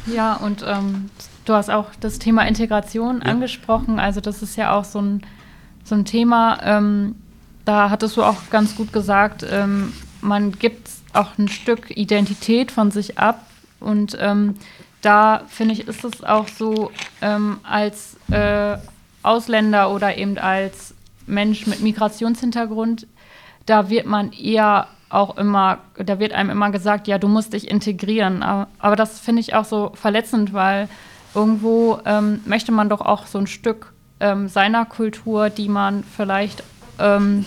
[0.06, 1.10] ja und ähm,
[1.46, 3.32] du hast auch das Thema Integration ja.
[3.32, 4.00] angesprochen.
[4.00, 5.22] Also das ist ja auch so ein,
[5.84, 7.16] so ein Thema, ähm,
[7.66, 12.92] da hattest du auch ganz gut gesagt, ähm, man gibt auch ein Stück Identität von
[12.92, 13.46] sich ab
[13.80, 14.56] und ähm,
[15.02, 18.78] da finde ich, ist es auch so, ähm, als äh,
[19.22, 20.96] Ausländer oder eben als
[21.28, 23.08] Mensch mit Migrationshintergrund,
[23.66, 27.70] da wird man eher auch immer, da wird einem immer gesagt, ja, du musst dich
[27.70, 28.44] integrieren.
[28.44, 30.90] Aber, aber das finde ich auch so verletzend, weil
[31.34, 36.64] irgendwo ähm, möchte man doch auch so ein Stück ähm, seiner Kultur, die man vielleicht
[37.00, 37.46] ähm,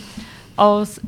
[0.57, 1.01] aus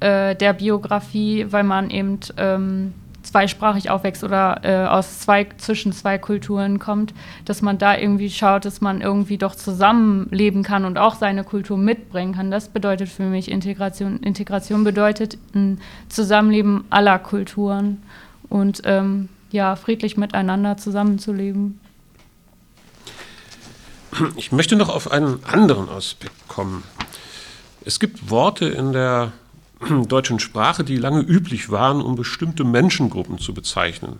[0.00, 2.92] äh, der Biografie, weil man eben ähm,
[3.26, 7.12] zweisprachig aufwächst oder äh, aus zwei, zwischen zwei Kulturen kommt,
[7.44, 11.76] dass man da irgendwie schaut, dass man irgendwie doch zusammenleben kann und auch seine Kultur
[11.76, 12.50] mitbringen kann.
[12.50, 14.20] Das bedeutet für mich Integration.
[14.20, 18.02] Integration bedeutet ein Zusammenleben aller Kulturen
[18.48, 21.80] und ähm, ja, friedlich miteinander zusammenzuleben.
[24.36, 26.82] Ich möchte noch auf einen anderen Aspekt kommen.
[27.86, 29.32] Es gibt Worte in der
[30.08, 34.18] deutschen Sprache, die lange üblich waren, um bestimmte Menschengruppen zu bezeichnen.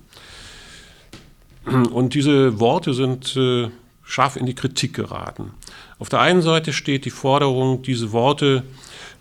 [1.65, 3.69] Und diese Worte sind äh,
[4.05, 5.51] scharf in die Kritik geraten.
[5.99, 8.63] Auf der einen Seite steht die Forderung, diese Worte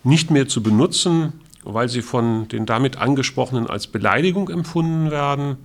[0.04, 5.58] nicht mehr zu benutzen, weil sie von den damit angesprochenen als Beleidigung empfunden werden.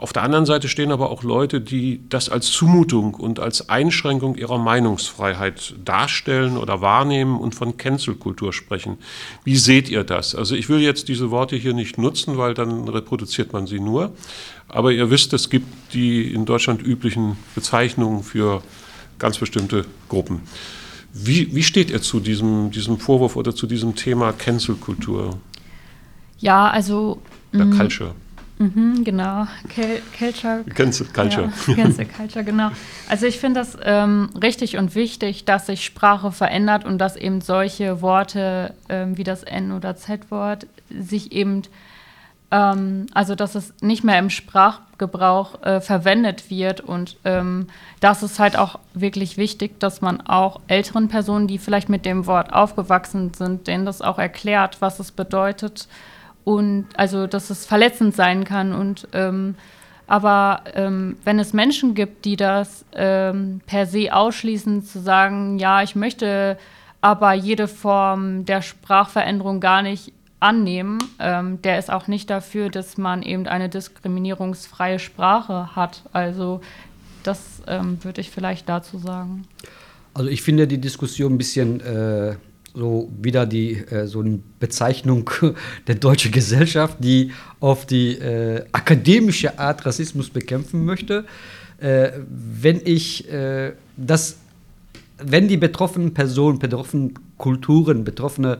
[0.00, 4.34] Auf der anderen Seite stehen aber auch Leute, die das als Zumutung und als Einschränkung
[4.34, 8.96] ihrer Meinungsfreiheit darstellen oder wahrnehmen und von Cancel-Kultur sprechen.
[9.44, 10.34] Wie seht ihr das?
[10.34, 14.14] Also ich will jetzt diese Worte hier nicht nutzen, weil dann reproduziert man sie nur.
[14.68, 18.62] Aber ihr wisst, es gibt die in Deutschland üblichen Bezeichnungen für
[19.18, 20.40] ganz bestimmte Gruppen.
[21.12, 25.38] Wie, wie steht ihr zu diesem, diesem Vorwurf oder zu diesem Thema Cancel-Kultur?
[26.38, 27.20] Ja, also.
[27.52, 28.14] Der mm, Culture.
[28.60, 30.62] Mhm, genau, Kel Culture.
[30.74, 31.50] Cancel Culture.
[31.66, 32.68] Ja, Cancel Culture, genau.
[33.08, 37.40] Also ich finde das ähm, richtig und wichtig, dass sich Sprache verändert und dass eben
[37.40, 41.62] solche Worte ähm, wie das N- oder Z-Wort sich eben,
[42.50, 47.68] ähm, also dass es nicht mehr im Sprachgebrauch äh, verwendet wird und ähm,
[48.00, 52.26] das ist halt auch wirklich wichtig, dass man auch älteren Personen, die vielleicht mit dem
[52.26, 55.88] Wort aufgewachsen sind, denen das auch erklärt, was es bedeutet
[56.44, 59.54] und also dass es verletzend sein kann und ähm,
[60.10, 65.84] aber ähm, wenn es Menschen gibt, die das ähm, per se ausschließen, zu sagen, ja,
[65.84, 66.58] ich möchte
[67.00, 72.98] aber jede Form der Sprachveränderung gar nicht annehmen, ähm, der ist auch nicht dafür, dass
[72.98, 76.02] man eben eine diskriminierungsfreie Sprache hat.
[76.12, 76.60] Also
[77.22, 79.44] das ähm, würde ich vielleicht dazu sagen.
[80.12, 82.34] Also ich finde die Diskussion ein bisschen äh
[82.80, 85.30] so wieder die äh, so eine Bezeichnung
[85.86, 91.26] der deutschen Gesellschaft, die auf die äh, akademische Art Rassismus bekämpfen möchte.
[91.78, 94.38] Äh, wenn ich äh, das,
[95.18, 98.58] wenn die betroffenen Personen, betroffenen Kulturen, betroffene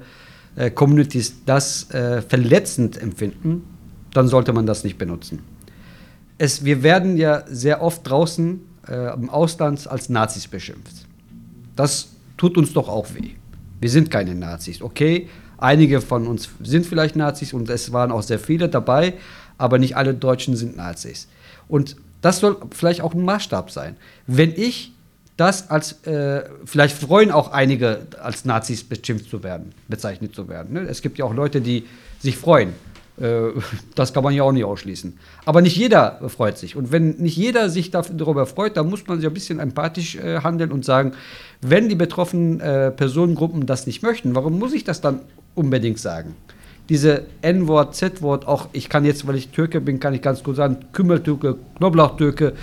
[0.55, 3.63] äh, Communities das äh, verletzend empfinden,
[4.13, 5.39] dann sollte man das nicht benutzen.
[6.37, 11.07] Es, wir werden ja sehr oft draußen im Ausland als Nazis beschimpft.
[11.77, 13.35] Das tut uns doch auch weh.
[13.81, 14.83] Wir sind keine Nazis.
[14.83, 19.15] Okay, einige von uns sind vielleicht Nazis und es waren auch sehr viele dabei,
[19.59, 21.29] aber nicht alle Deutschen sind Nazis.
[21.69, 23.97] Und das soll vielleicht auch ein Maßstab sein.
[24.27, 24.93] Wenn ich
[25.41, 30.75] das als, äh, vielleicht freuen auch einige, als Nazis beschimpft zu werden, bezeichnet zu werden.
[30.75, 30.81] Ne?
[30.81, 31.87] Es gibt ja auch Leute, die
[32.19, 32.75] sich freuen.
[33.21, 33.53] Äh,
[33.95, 35.19] das kann man ja auch nicht ausschließen.
[35.45, 36.77] Aber nicht jeder freut sich.
[36.77, 40.41] Und wenn nicht jeder sich darüber freut, dann muss man sich ein bisschen empathisch äh,
[40.41, 41.13] handeln und sagen,
[41.61, 45.21] wenn die betroffenen äh, Personengruppen das nicht möchten, warum muss ich das dann
[45.55, 46.35] unbedingt sagen?
[46.89, 50.57] Diese N-Wort, Z-Wort, auch ich kann jetzt, weil ich Türke bin, kann ich ganz gut
[50.57, 52.55] sagen, Kümmeltürke, Knoblauchtürke,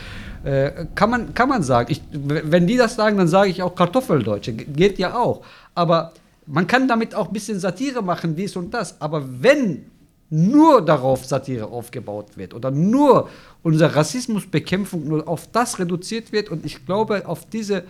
[0.43, 1.91] äh, kann, man, kann man sagen.
[1.91, 4.53] Ich, wenn die das sagen, dann sage ich auch Kartoffeldeutsche.
[4.53, 5.43] Geht ja auch.
[5.75, 6.11] Aber
[6.45, 8.99] man kann damit auch ein bisschen Satire machen, dies und das.
[8.99, 9.85] Aber wenn
[10.29, 13.29] nur darauf Satire aufgebaut wird oder nur
[13.63, 17.83] unsere Rassismusbekämpfung nur auf das reduziert wird und ich glaube, auf diese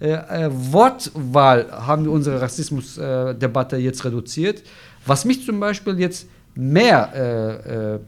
[0.00, 4.62] äh, äh, Wortwahl haben wir unsere Rassismusdebatte äh, jetzt reduziert.
[5.06, 8.00] Was mich zum Beispiel jetzt mehr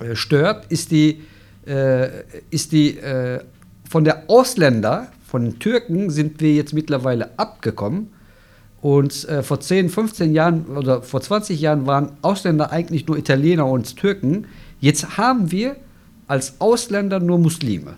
[0.00, 1.22] äh, äh, stört, ist die
[1.66, 3.40] äh, ist die äh,
[3.88, 8.12] von der Ausländer, von den Türken, sind wir jetzt mittlerweile abgekommen.
[8.86, 13.66] Und äh, vor 10, 15 Jahren oder vor 20 Jahren waren Ausländer eigentlich nur Italiener
[13.66, 14.46] und Türken.
[14.78, 15.74] Jetzt haben wir
[16.28, 17.96] als Ausländer nur Muslime.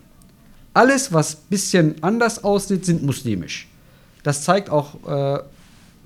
[0.72, 3.68] Alles, was ein bisschen anders aussieht, sind muslimisch.
[4.22, 5.40] Das zeigt auch, äh,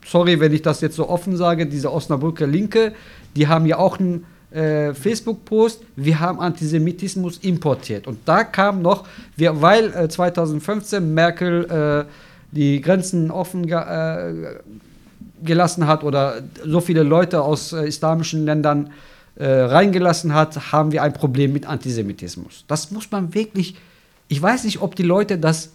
[0.05, 2.92] sorry, wenn ich das jetzt so offen sage, diese Osnabrücker Linke,
[3.37, 8.09] die haben ja auch einen äh, Facebook-Post, wir haben Antisemitismus importiert.
[8.09, 14.60] Und da kam noch, wir, weil äh, 2015 Merkel äh, die Grenzen offen ge äh,
[15.42, 18.92] gelassen hat oder so viele Leute aus äh, islamischen Ländern
[19.34, 22.64] äh, reingelassen hat, haben wir ein Problem mit Antisemitismus.
[22.68, 23.76] Das muss man wirklich,
[24.28, 25.70] ich weiß nicht, ob die Leute das,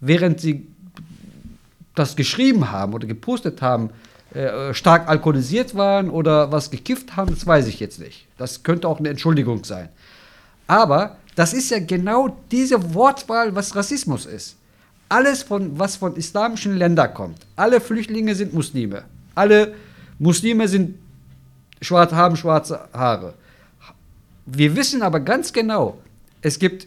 [0.00, 0.66] während sie
[1.94, 3.90] das geschrieben haben oder gepostet haben,
[4.34, 8.26] äh, stark alkoholisiert waren oder was gekifft haben, das weiß ich jetzt nicht.
[8.38, 9.90] Das könnte auch eine Entschuldigung sein.
[10.66, 14.56] Aber das ist ja genau diese Wortwahl, was Rassismus ist.
[15.12, 17.36] Alles, von, was von islamischen Ländern kommt.
[17.54, 19.04] Alle Flüchtlinge sind Muslime.
[19.34, 19.74] Alle
[20.18, 20.94] Muslime sind
[21.82, 23.34] schwarz, haben schwarze Haare.
[24.46, 25.98] Wir wissen aber ganz genau,
[26.40, 26.86] es gibt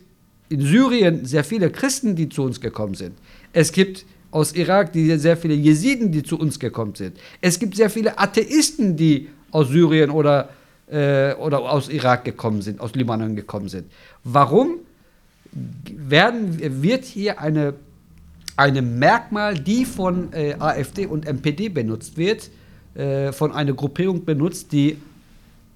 [0.49, 3.13] in Syrien sehr viele Christen, die zu uns gekommen sind.
[3.53, 7.17] Es gibt aus Irak, die sehr viele Jesiden, die zu uns gekommen sind.
[7.41, 10.49] Es gibt sehr viele Atheisten, die aus Syrien oder,
[10.89, 13.85] äh, oder aus Irak gekommen sind, aus Libanon gekommen sind.
[14.23, 14.79] Warum
[15.53, 17.75] werden, wird hier eine,
[18.57, 22.49] eine Merkmal, die von äh, AfD und MPD benutzt wird,
[22.95, 24.97] äh, von einer Gruppierung benutzt, die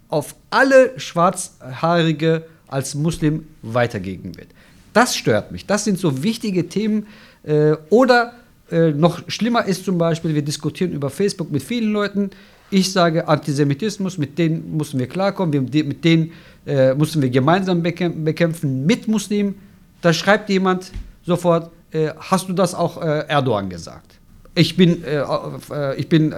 [0.07, 4.47] auf alle Schwarzhaarige als Muslim weitergeben wird.
[4.93, 5.65] Das stört mich.
[5.65, 7.07] Das sind so wichtige Themen.
[7.43, 8.33] Äh, oder
[8.71, 12.31] äh, noch schlimmer ist zum Beispiel, wir diskutieren über Facebook mit vielen Leuten.
[12.71, 16.31] Ich sage Antisemitismus, mit denen müssen wir klarkommen, wir, mit denen
[16.65, 19.55] äh, müssen wir gemeinsam bekämpfen mit Muslimen.
[20.01, 20.91] Da schreibt jemand
[21.25, 24.19] sofort, äh, hast du das auch äh, Erdogan gesagt?
[24.55, 25.23] Ich bin, äh,
[25.71, 26.33] äh, ich bin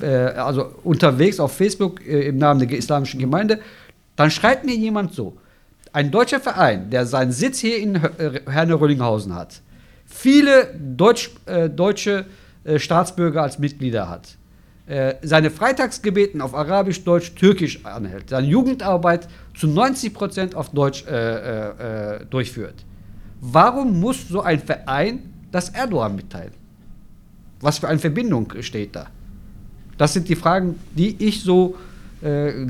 [0.00, 3.60] also unterwegs auf Facebook im Namen der islamischen Gemeinde.
[4.14, 5.38] Dann schreibt mir jemand so,
[5.90, 7.98] ein deutscher Verein, der seinen Sitz hier in
[8.46, 9.62] Herne-Röllinghausen hat,
[10.04, 11.30] viele Deutsch,
[11.74, 12.26] deutsche
[12.76, 14.36] Staatsbürger als Mitglieder hat,
[15.22, 22.16] seine Freitagsgebeten auf Arabisch, Deutsch, Türkisch anhält, seine Jugendarbeit zu 90 Prozent auf Deutsch äh,
[22.16, 22.84] äh, durchführt.
[23.40, 26.52] Warum muss so ein Verein das Erdogan mitteilen?
[27.60, 29.08] Was für eine Verbindung steht da?
[29.98, 31.76] Das sind die Fragen, die ich so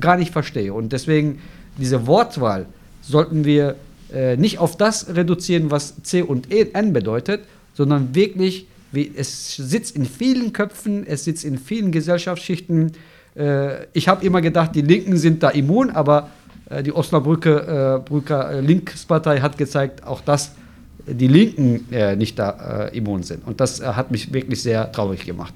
[0.01, 0.75] gar nicht verstehe.
[0.75, 1.39] Und deswegen
[1.79, 2.67] diese Wortwahl
[3.01, 3.77] sollten wir
[4.13, 7.43] äh, nicht auf das reduzieren, was C und e, N bedeutet,
[7.75, 12.93] sondern wirklich, wie, es sitzt in vielen Köpfen, es sitzt in vielen Gesellschaftsschichten.
[13.37, 16.46] Äh, ich habe immer gedacht, die Linken sind da immun, aber äh,
[16.83, 20.53] die Osnabrücker äh, Linkspartei hat gezeigt, auch dass
[21.07, 23.47] die Linken äh, nicht da äh, immun sind.
[23.47, 25.55] Und das hat mich wirklich sehr traurig gemacht.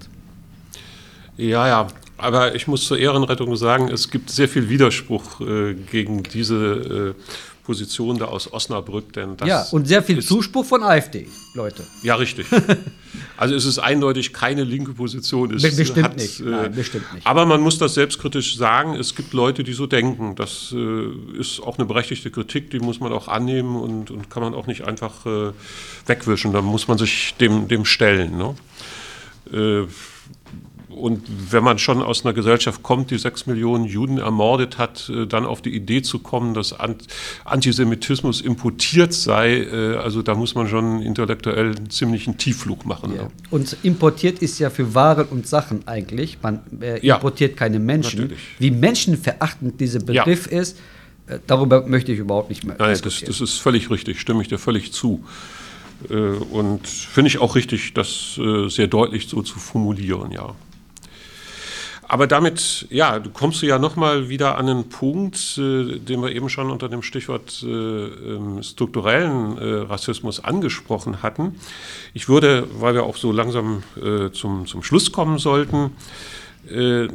[1.36, 1.86] Ja, ja,
[2.18, 7.22] aber ich muss zur Ehrenrettung sagen, es gibt sehr viel Widerspruch äh, gegen diese äh,
[7.64, 9.12] Position da aus Osnabrück.
[9.12, 11.84] Denn das ja, und sehr viel Zuspruch von AfD, Leute.
[12.02, 12.46] Ja, richtig.
[13.36, 15.54] also es ist eindeutig keine linke Position.
[15.54, 16.40] Es bestimmt hat, nicht.
[16.40, 17.26] Nein, äh, bestimmt nicht.
[17.26, 18.94] Aber man muss das selbstkritisch sagen.
[18.94, 20.34] Es gibt Leute, die so denken.
[20.34, 24.42] Das äh, ist auch eine berechtigte Kritik, die muss man auch annehmen und, und kann
[24.42, 25.52] man auch nicht einfach äh,
[26.06, 26.52] wegwischen.
[26.52, 28.36] Da muss man sich dem, dem stellen.
[28.36, 28.54] Ne?
[30.90, 31.22] Und
[31.52, 35.46] wenn man schon aus einer Gesellschaft kommt, die sechs Millionen Juden ermordet hat, äh, dann
[35.46, 36.74] auf die Idee zu kommen, dass
[37.44, 43.14] Antisemitismus importiert sei, äh, also da muss man schon intellektuell einen ziemlichen Tiefflug machen.
[43.14, 43.22] Ja.
[43.24, 43.30] Ne?
[43.50, 46.38] Und importiert ist ja für Waren und Sachen eigentlich.
[46.42, 48.22] Man äh, importiert ja, keine Menschen.
[48.22, 48.40] Natürlich.
[48.58, 50.60] Wie menschenverachtend dieser Begriff ja.
[50.60, 50.78] ist,
[51.26, 54.48] äh, darüber möchte ich überhaupt nicht mehr Nein, das, das, ist völlig richtig, stimme ich
[54.48, 55.24] dir völlig zu.
[56.08, 58.38] Äh, und finde ich auch richtig, das
[58.68, 60.54] sehr deutlich so zu formulieren, ja.
[62.12, 66.32] Aber damit, ja, du kommst du ja nochmal wieder an einen Punkt, äh, den wir
[66.32, 71.54] eben schon unter dem Stichwort äh, ähm, strukturellen äh, Rassismus angesprochen hatten.
[72.12, 75.92] Ich würde, weil wir auch so langsam äh, zum, zum Schluss kommen sollten,
[76.68, 77.06] äh,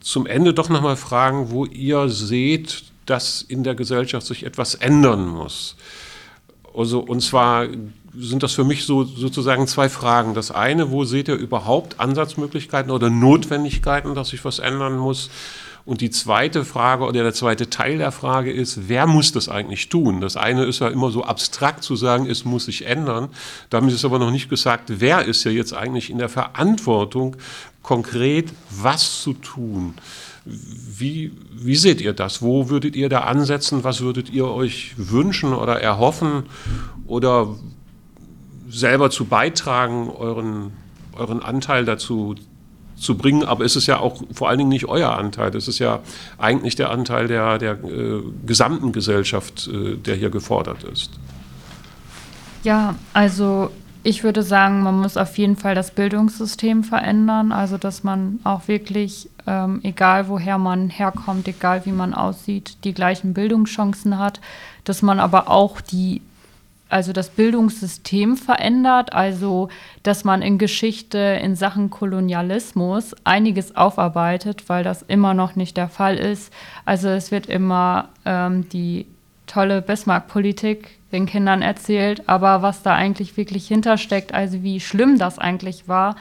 [0.00, 5.26] zum Ende doch nochmal fragen, wo ihr seht, dass in der Gesellschaft sich etwas ändern
[5.26, 5.74] muss.
[6.74, 7.66] Also, und zwar
[8.16, 10.34] sind das für mich so sozusagen zwei Fragen.
[10.34, 15.30] Das eine, wo seht ihr überhaupt Ansatzmöglichkeiten oder Notwendigkeiten, dass sich was ändern muss?
[15.86, 19.90] Und die zweite Frage oder der zweite Teil der Frage ist, wer muss das eigentlich
[19.90, 20.22] tun?
[20.22, 23.28] Das eine ist ja immer so abstrakt zu sagen, es muss sich ändern.
[23.68, 27.36] Damit ist aber noch nicht gesagt, wer ist ja jetzt eigentlich in der Verantwortung,
[27.82, 29.94] konkret was zu tun.
[30.46, 32.40] Wie, wie seht ihr das?
[32.40, 33.84] Wo würdet ihr da ansetzen?
[33.84, 36.44] Was würdet ihr euch wünschen oder erhoffen?
[37.06, 37.56] Oder
[38.74, 40.72] selber zu beitragen, euren,
[41.16, 42.34] euren Anteil dazu
[42.96, 43.44] zu bringen.
[43.44, 45.54] Aber es ist ja auch vor allen Dingen nicht euer Anteil.
[45.54, 46.00] Es ist ja
[46.38, 51.10] eigentlich der Anteil der, der äh, gesamten Gesellschaft, äh, der hier gefordert ist.
[52.62, 53.70] Ja, also
[54.02, 58.68] ich würde sagen, man muss auf jeden Fall das Bildungssystem verändern, also dass man auch
[58.68, 64.40] wirklich, ähm, egal woher man herkommt, egal wie man aussieht, die gleichen Bildungschancen hat,
[64.84, 66.20] dass man aber auch die
[66.94, 69.68] also das Bildungssystem verändert, also
[70.04, 75.88] dass man in Geschichte in Sachen Kolonialismus einiges aufarbeitet, weil das immer noch nicht der
[75.88, 76.52] Fall ist.
[76.84, 79.06] Also es wird immer ähm, die
[79.48, 85.40] tolle Bismarck-Politik den Kindern erzählt, aber was da eigentlich wirklich hintersteckt, also wie schlimm das
[85.40, 86.14] eigentlich war,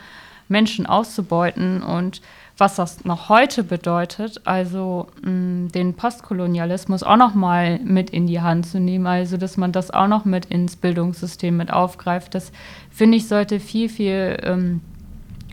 [0.47, 2.23] Menschen auszubeuten und
[2.57, 8.27] was das noch heute bedeutet, also mh, mm, den Postkolonialismus auch noch mal mit in
[8.27, 12.35] die Hand zu nehmen, also dass man das auch noch mit ins Bildungssystem mit aufgreift,
[12.35, 12.51] das
[12.91, 14.81] finde ich sollte viel viel ähm,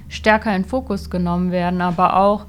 [0.09, 2.45] stärker in Fokus genommen werden, aber auch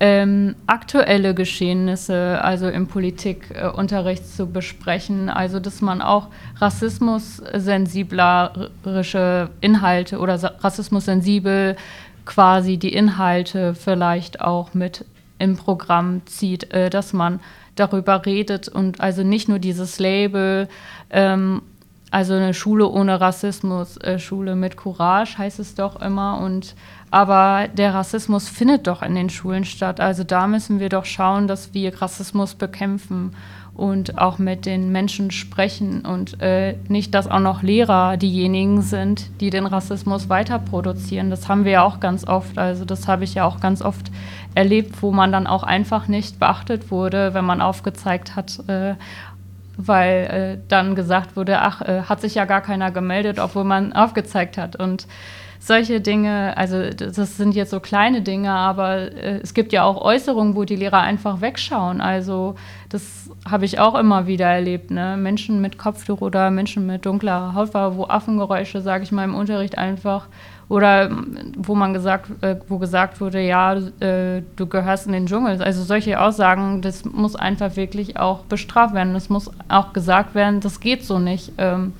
[0.00, 6.26] ähm, aktuelle Geschehnisse, also im Politikunterricht äh, zu besprechen, also dass man auch
[6.56, 11.76] rassismussensiblerische Inhalte oder rassismussensibel
[12.24, 15.04] quasi die Inhalte vielleicht auch mit
[15.38, 17.40] im Programm zieht, äh, dass man
[17.74, 20.68] darüber redet und also nicht nur dieses Label,
[21.10, 21.62] ähm,
[22.10, 26.74] also eine Schule ohne Rassismus, äh, Schule mit Courage heißt es doch immer und
[27.10, 30.00] aber der Rassismus findet doch in den Schulen statt.
[30.00, 33.34] Also da müssen wir doch schauen, dass wir Rassismus bekämpfen
[33.74, 39.30] und auch mit den Menschen sprechen und äh, nicht, dass auch noch Lehrer diejenigen sind,
[39.40, 41.30] die den Rassismus weiter produzieren.
[41.30, 42.58] Das haben wir ja auch ganz oft.
[42.58, 44.10] Also das habe ich ja auch ganz oft
[44.54, 48.94] erlebt, wo man dann auch einfach nicht beachtet wurde, wenn man aufgezeigt hat, äh,
[49.78, 53.94] weil äh, dann gesagt wurde, ach, äh, hat sich ja gar keiner gemeldet, obwohl man
[53.94, 54.76] aufgezeigt hat.
[54.76, 55.06] Und
[55.64, 60.00] solche Dinge, also das sind jetzt so kleine Dinge, aber äh, es gibt ja auch
[60.02, 62.00] Äußerungen, wo die Lehrer einfach wegschauen.
[62.00, 62.56] Also
[62.88, 64.90] das habe ich auch immer wieder erlebt.
[64.90, 65.16] Ne?
[65.16, 69.78] Menschen mit Kopftuch oder Menschen mit dunkler Hautfarbe, wo Affengeräusche, sage ich mal, im Unterricht
[69.78, 70.26] einfach
[70.68, 71.10] oder
[71.56, 75.62] wo man gesagt, äh, wo gesagt wurde, ja, äh, du gehörst in den Dschungel.
[75.62, 79.14] Also solche Aussagen, das muss einfach wirklich auch bestraft werden.
[79.14, 81.52] Das muss auch gesagt werden, das geht so nicht.
[81.58, 81.92] Ähm,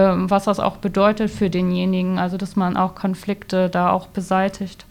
[0.00, 4.86] was das auch bedeutet für denjenigen, also dass man auch Konflikte da auch beseitigt.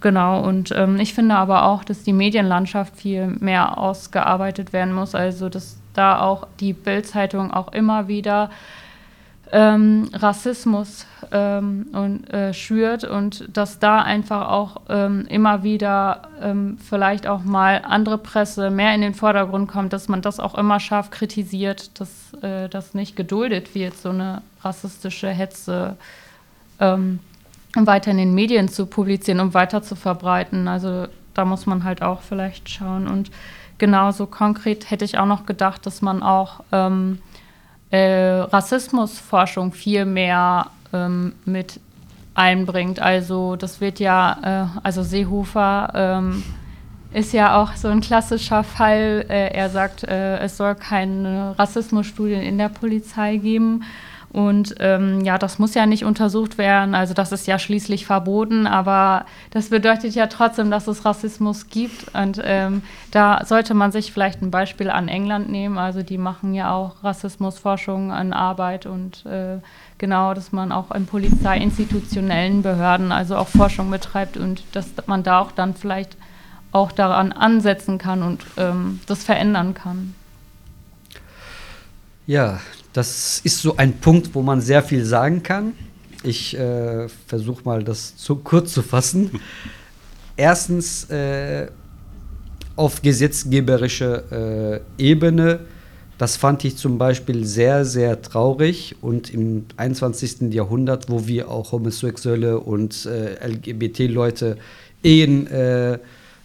[0.00, 5.16] Genau, und ähm, ich finde aber auch, dass die Medienlandschaft viel mehr ausgearbeitet werden muss,
[5.16, 8.50] also dass da auch die Bildzeitung auch immer wieder
[9.52, 16.78] ähm, Rassismus ähm, und, äh, schürt und dass da einfach auch ähm, immer wieder ähm,
[16.78, 20.80] vielleicht auch mal andere Presse mehr in den Vordergrund kommt, dass man das auch immer
[20.80, 25.96] scharf kritisiert, dass äh, das nicht geduldet wird, so eine rassistische Hetze
[26.80, 27.20] ähm,
[27.74, 30.68] weiter in den Medien zu publizieren und weiter zu verbreiten.
[30.68, 33.06] Also da muss man halt auch vielleicht schauen.
[33.06, 33.30] Und
[33.78, 37.20] genauso konkret hätte ich auch noch gedacht, dass man auch ähm,
[37.90, 41.80] äh, Rassismusforschung viel mehr ähm, mit
[42.34, 43.00] einbringt.
[43.00, 46.42] Also das wird ja, äh, also Seehofer ähm,
[47.12, 49.24] ist ja auch so ein klassischer Fall.
[49.28, 53.82] Äh, er sagt, äh, es soll keine Rassismusstudien in der Polizei geben.
[54.30, 56.94] Und ähm, ja, das muss ja nicht untersucht werden.
[56.94, 62.14] Also das ist ja schließlich verboten, aber das bedeutet ja trotzdem, dass es Rassismus gibt.
[62.14, 65.78] Und ähm, da sollte man sich vielleicht ein Beispiel an England nehmen.
[65.78, 69.60] Also die machen ja auch Rassismusforschung an Arbeit und äh,
[69.96, 75.40] genau, dass man auch in polizeiinstitutionellen Behörden also auch Forschung betreibt und dass man da
[75.40, 76.18] auch dann vielleicht
[76.70, 80.14] auch daran ansetzen kann und ähm, das verändern kann.
[82.26, 82.60] Ja,
[82.98, 85.74] Das ist so ein Punkt, wo man sehr viel sagen kann.
[86.24, 89.30] Ich äh, versuche mal, das zu kurz zu fassen.
[90.36, 91.68] Erstens, äh,
[92.74, 95.60] auf gesetzgeberischer äh, Ebene,
[96.18, 98.96] das fand ich zum Beispiel sehr, sehr traurig.
[99.00, 100.52] Und im 21.
[100.52, 104.58] Jahrhundert, wo wir auch Homosexuelle und äh, LGBT-Leute
[105.04, 105.98] Ehen äh,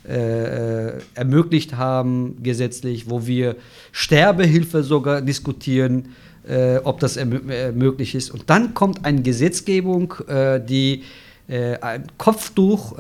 [0.08, 3.56] äh, ermöglicht haben, gesetzlich, wo wir
[3.92, 6.10] Sterbehilfe sogar diskutieren,
[6.48, 7.26] äh, ob das äh,
[7.72, 8.32] möglich ist.
[8.32, 11.04] Und dann kommt eine Gesetzgebung, äh, die
[11.48, 12.98] äh, ein Kopftuch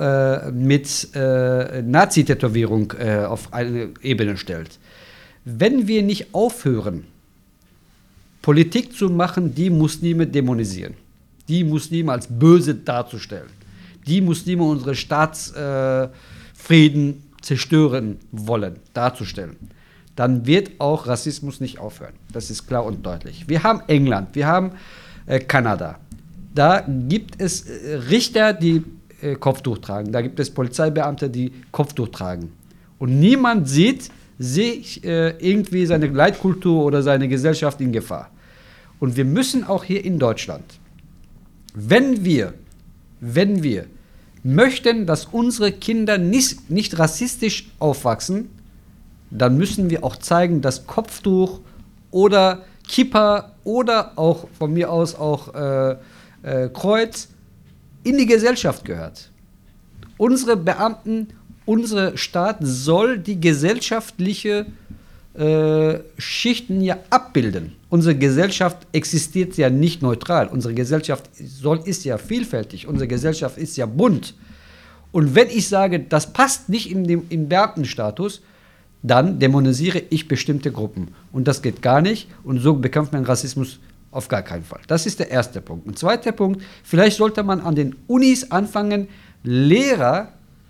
[0.51, 2.93] mit Nazi-Tätowierung
[3.27, 4.77] auf eine Ebene stellt.
[5.45, 7.05] Wenn wir nicht aufhören,
[8.41, 10.95] Politik zu machen, die Muslime dämonisieren,
[11.47, 13.47] die Muslime als böse darzustellen,
[14.05, 19.55] die Muslime unsere Staatsfrieden zerstören wollen, darzustellen,
[20.15, 22.13] dann wird auch Rassismus nicht aufhören.
[22.31, 23.45] Das ist klar und deutlich.
[23.47, 24.71] Wir haben England, wir haben
[25.25, 25.99] äh, Kanada.
[26.53, 28.83] Da gibt es äh, Richter, die
[29.21, 30.11] äh, Kopftuch tragen.
[30.11, 32.51] Da gibt es Polizeibeamte, die Kopftuch tragen.
[32.99, 38.29] Und niemand sieht sich äh, irgendwie seine Leitkultur oder seine Gesellschaft in Gefahr.
[38.99, 40.63] Und wir müssen auch hier in Deutschland,
[41.73, 42.53] wenn wir,
[43.19, 43.85] wenn wir
[44.43, 48.49] möchten, dass unsere Kinder nicht, nicht rassistisch aufwachsen,
[49.33, 51.59] dann müssen wir auch zeigen, dass Kopftuch
[52.11, 55.95] oder Kippa oder auch von mir aus auch äh,
[56.43, 57.29] äh, Kreuz
[58.03, 59.31] in die Gesellschaft gehört.
[60.17, 61.29] Unsere Beamten,
[61.65, 64.67] unser Staat soll die gesellschaftliche
[65.33, 67.75] äh, Schichten ja abbilden.
[67.89, 70.47] Unsere Gesellschaft existiert ja nicht neutral.
[70.47, 72.87] Unsere Gesellschaft soll, ist ja vielfältig.
[72.87, 74.35] Unsere Gesellschaft ist ja bunt.
[75.11, 78.41] Und wenn ich sage, das passt nicht in den Beamtenstatus,
[79.03, 81.09] dann dämonisiere ich bestimmte Gruppen.
[81.31, 82.29] Und das geht gar nicht.
[82.43, 83.79] Und so bekämpft man Rassismus
[84.11, 84.81] auf gar keinen Fall.
[84.87, 85.85] Das ist der erste Punkt.
[85.85, 89.07] Und zweiter Punkt, vielleicht sollte man an den Unis anfangen,
[89.43, 90.29] Lehrer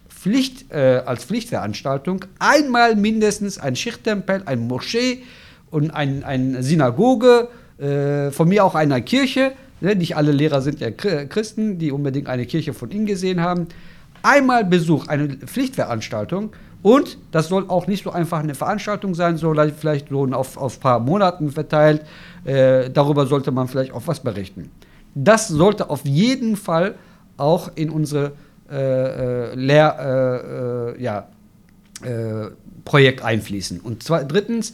[0.10, 5.22] Pflicht, äh, als Pflichtveranstaltung einmal mindestens ein Schichttempel, ein Moschee
[5.70, 9.52] und ein, eine Synagoge, äh, von mir auch eine Kirche.
[9.82, 9.96] Ne?
[9.96, 13.68] Nicht alle Lehrer sind ja Christen, die unbedingt eine Kirche von ihnen gesehen haben.
[14.24, 16.52] Einmal Besuch, eine Pflichtveranstaltung
[16.84, 20.80] und das soll auch nicht so einfach eine Veranstaltung sein, sondern vielleicht so auf, ein
[20.82, 22.02] paar Monaten verteilt.
[22.44, 24.70] Äh, darüber sollte man vielleicht auch was berichten.
[25.16, 26.96] Das sollte auf jeden Fall
[27.38, 28.34] auch in unsere
[28.70, 31.28] äh, äh Lehr, äh, äh, ja,
[32.04, 32.50] äh,
[32.84, 33.80] Projekt einfließen.
[33.80, 34.74] Und zwar, drittens,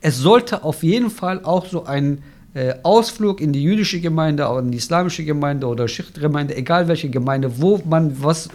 [0.00, 2.22] es sollte auf jeden Fall auch so ein
[2.82, 7.80] Ausflug in die jüdische Gemeinde, in die islamische Gemeinde oder Schichtgemeinde, egal welche Gemeinde, wo
[7.84, 8.48] man was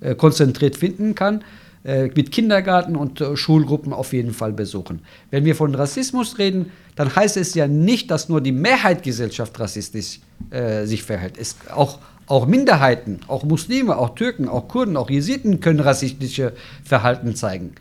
[0.00, 1.42] äh, konzentriert finden kann,
[1.84, 5.00] äh, mit Kindergarten und äh, Schulgruppen auf jeden Fall besuchen.
[5.30, 10.20] Wenn wir von Rassismus reden, dann heißt es ja nicht, dass nur die Mehrheitsgesellschaft rassistisch
[10.50, 11.38] äh, sich verhält.
[11.38, 16.52] Es, auch, auch Minderheiten, auch Muslime, auch Türken, auch Kurden, auch Jesiden können rassistische
[16.84, 17.72] Verhalten zeigen.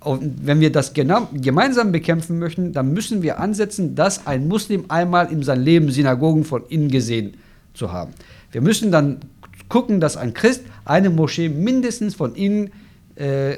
[0.00, 5.32] Und wenn wir das gemeinsam bekämpfen möchten, dann müssen wir ansetzen, dass ein Muslim einmal
[5.32, 7.34] in seinem Leben Synagogen von innen gesehen
[7.74, 8.12] zu haben.
[8.52, 9.18] Wir müssen dann
[9.68, 12.70] gucken, dass ein Christ eine Moschee mindestens von innen
[13.14, 13.56] äh,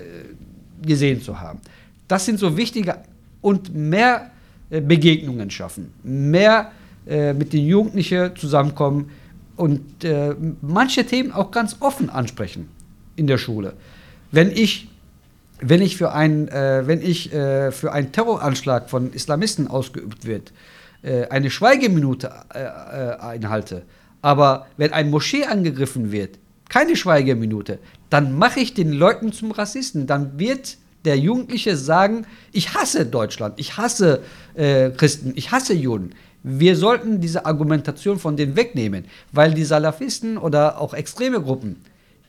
[0.83, 1.61] gesehen zu haben.
[2.09, 2.97] Das sind so wichtige
[3.41, 4.31] und mehr
[4.71, 6.73] äh, Begegnungen schaffen, mehr
[7.07, 9.11] äh, mit den Jugendlichen zusammenkommen
[9.57, 12.69] und äh, manche Themen auch ganz offen ansprechen
[13.17, 13.75] in der Schule.
[14.33, 14.89] Wenn ich
[15.63, 20.55] wenn ich für einen, äh, wenn ich äh, für einen Terroranschlag von Islamisten ausgeübt wird,
[21.03, 23.83] äh, eine Schweigeminute äh, einhalte,
[24.23, 26.39] aber wenn ein Moschee angegriffen wird,
[26.71, 30.07] keine Schweigeminute, dann mache ich den Leuten zum Rassisten.
[30.07, 34.23] Dann wird der Jugendliche sagen, ich hasse Deutschland, ich hasse
[34.55, 36.13] äh, Christen, ich hasse Juden.
[36.43, 41.77] Wir sollten diese Argumentation von denen wegnehmen, weil die Salafisten oder auch extreme Gruppen,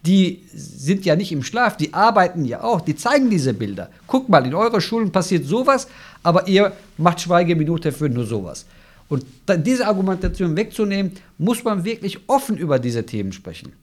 [0.05, 3.89] die sind ja nicht im Schlaf, die arbeiten ja auch, die zeigen diese Bilder.
[4.07, 5.87] Guck mal, in euren Schulen passiert sowas,
[6.23, 8.65] aber ihr macht Schweigeminute für nur sowas.
[9.07, 9.25] Und
[9.57, 13.73] diese Argumentation wegzunehmen, muss man wirklich offen über diese Themen sprechen.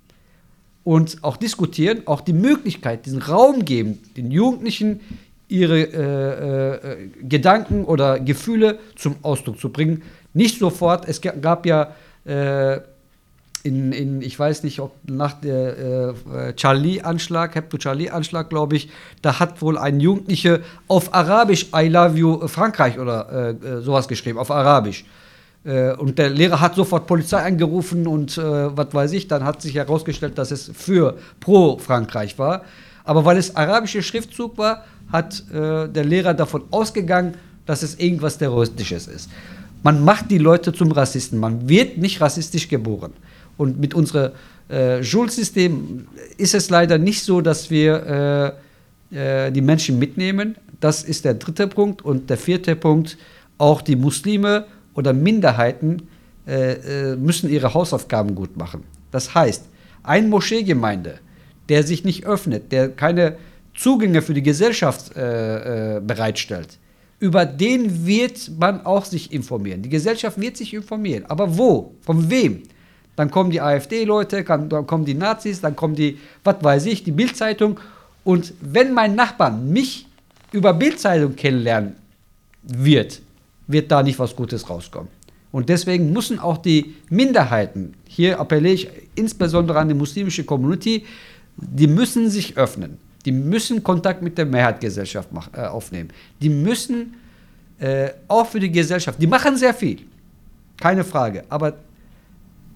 [0.85, 5.01] Und auch diskutieren, auch die Möglichkeit, diesen Raum geben, den Jugendlichen
[5.49, 10.03] ihre äh, äh, Gedanken oder Gefühle zum Ausdruck zu bringen.
[10.35, 12.81] Nicht sofort, es gab ja äh,
[13.63, 18.91] in, in, ich weiß nicht, ob nach der äh, Charlie-Anschlag, Hebdo Charlie-Anschlag, glaube ich,
[19.23, 24.07] da hat wohl ein Jugendlicher auf Arabisch I love you Frankreich oder äh, äh sowas
[24.07, 25.05] geschrieben, auf Arabisch.
[25.65, 29.63] Äh, und der Lehrer hat sofort Polizei angerufen und äh, was weiß ich, dann hat
[29.63, 32.65] sich herausgestellt, dass es für pro Frankreich war.
[33.05, 37.35] Aber weil es arabischer Schriftzug war, hat äh, der Lehrer davon ausgegangen,
[37.67, 39.31] dass es irgendwas Terroristisches ist.
[39.83, 41.39] Man macht die Leute zum Rassisten.
[41.39, 43.13] Man wird nicht rassistisch geboren.
[43.57, 44.33] Und mit unserem
[44.69, 46.07] äh, Schulsystem
[46.37, 48.55] ist es leider nicht so, dass wir
[49.13, 50.57] äh, äh, die Menschen mitnehmen.
[50.81, 52.03] Das ist der dritte Punkt.
[52.03, 53.17] Und der vierte Punkt,
[53.57, 54.67] auch die Muslime
[54.99, 56.09] oder Minderheiten
[56.45, 58.83] äh, äh, müssen ihre Hausaufgaben gut machen.
[59.13, 59.63] Das heißt,
[60.03, 61.21] ein Moscheegemeinde,
[61.69, 63.37] der sich nicht öffnet, der keine
[63.77, 66.79] Zugänge für die Gesellschaft äh, bereitstellt,
[67.21, 69.83] über den wird man auch sich informieren.
[69.83, 71.25] Die Gesellschaft wird sich informieren.
[71.29, 71.95] Aber wo?
[72.01, 72.65] Von wem?
[73.15, 77.13] Dann kommen die AfD-Leute, dann kommen die Nazis, dann kommen die, was weiß ich, die
[77.13, 77.79] Bildzeitung.
[78.25, 80.07] Und wenn mein Nachbar mich
[80.51, 81.95] über Bildzeitung kennenlernen
[82.63, 83.21] wird,
[83.69, 85.09] wird da nicht was Gutes rauskommen.
[85.53, 91.07] Und deswegen müssen auch die Minderheiten, hier appelliere ich insbesondere an die muslimische Community,
[91.57, 92.99] die müssen sich öffnen.
[93.25, 96.11] Die müssen Kontakt mit der Mehrheitsgesellschaft äh, aufnehmen.
[96.41, 97.15] Die müssen
[97.79, 100.01] äh, auch für die Gesellschaft, die machen sehr viel,
[100.81, 101.45] keine Frage.
[101.49, 101.75] Aber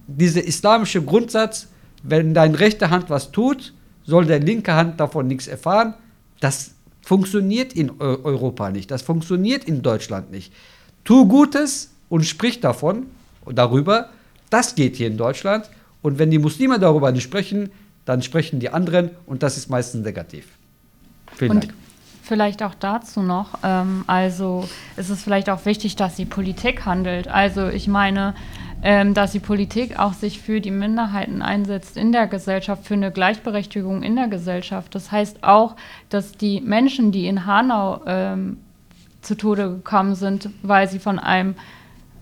[0.07, 1.69] dieser islamische Grundsatz,
[2.03, 3.73] wenn deine rechte Hand was tut,
[4.05, 5.95] soll der linke Hand davon nichts erfahren,
[6.41, 10.53] das funktioniert in Europa nicht, das funktioniert in Deutschland nicht.
[11.05, 13.07] Tu Gutes und sprich davon,
[13.47, 14.11] darüber,
[14.51, 15.69] das geht hier in Deutschland.
[16.03, 17.71] Und wenn die Muslime darüber nicht sprechen,
[18.05, 20.47] dann sprechen die anderen und das ist meistens negativ.
[21.37, 21.75] Vielen und Dank.
[22.23, 27.27] Vielleicht auch dazu noch, ähm, also ist es vielleicht auch wichtig, dass die Politik handelt.
[27.29, 28.35] Also ich meine,
[28.83, 33.11] ähm, dass die Politik auch sich für die Minderheiten einsetzt in der Gesellschaft, für eine
[33.11, 34.95] Gleichberechtigung in der Gesellschaft.
[34.95, 35.77] Das heißt auch,
[36.11, 38.59] dass die Menschen, die in Hanau ähm,
[39.23, 41.55] zu Tode gekommen sind, weil sie von einem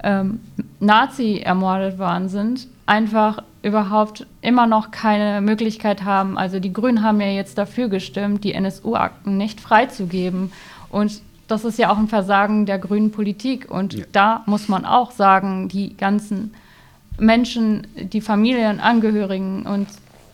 [0.03, 0.41] ähm,
[0.79, 6.39] Nazi ermordet worden sind, einfach überhaupt immer noch keine Möglichkeit haben.
[6.39, 10.53] Also die Grünen haben ja jetzt dafür gestimmt, die NSU-Akten nicht freizugeben.
[10.89, 13.71] Und das ist ja auch ein Versagen der grünen Politik.
[13.71, 14.05] Und ja.
[14.13, 16.55] da muss man auch sagen, die ganzen
[17.19, 19.89] Menschen, die Familienangehörigen und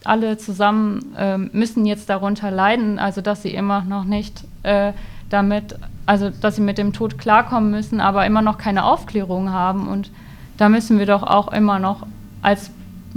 [0.04, 4.92] alle zusammen äh, müssen jetzt darunter leiden, also dass sie immer noch nicht äh,
[5.30, 5.76] damit,
[6.06, 9.88] also dass sie mit dem Tod klarkommen müssen, aber immer noch keine Aufklärung haben.
[9.88, 10.10] Und
[10.56, 12.06] da müssen wir doch auch immer noch
[12.42, 12.70] als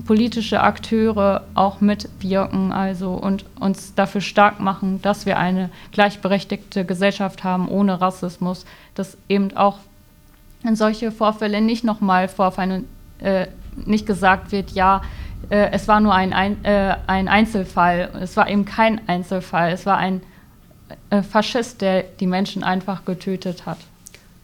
[0.05, 7.43] politische Akteure auch mitwirken, also und uns dafür stark machen, dass wir eine gleichberechtigte Gesellschaft
[7.43, 8.65] haben ohne Rassismus,
[8.95, 9.77] dass eben auch
[10.63, 12.85] in solche Vorfälle nicht nochmal vorfallen
[13.19, 13.47] und äh,
[13.85, 15.01] nicht gesagt wird, ja,
[15.49, 18.09] äh, es war nur ein, ein, äh, ein Einzelfall.
[18.21, 20.21] Es war eben kein Einzelfall, es war ein
[21.09, 23.77] äh, Faschist, der die Menschen einfach getötet hat.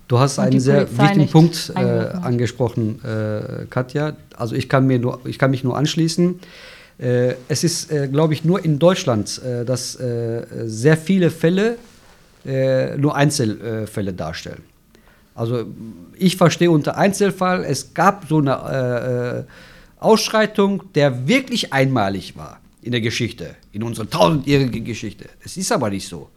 [0.07, 4.13] Du hast einen sehr wichtigen Punkt äh, angesprochen, äh, Katja.
[4.37, 6.39] Also ich kann, mir nur, ich kann mich nur anschließen.
[6.97, 9.97] Äh, es ist, äh, glaube ich, nur in Deutschland, äh, dass
[10.65, 11.77] sehr viele Fälle
[12.97, 14.61] nur Einzelfälle darstellen.
[15.33, 15.65] Also
[16.13, 19.47] ich verstehe unter Einzelfall, es gab so eine
[19.99, 25.25] Ausschreitung, der wirklich einmalig war in der Geschichte, in unserer tausendjährigen Geschichte.
[25.43, 26.29] Es ist aber nicht so.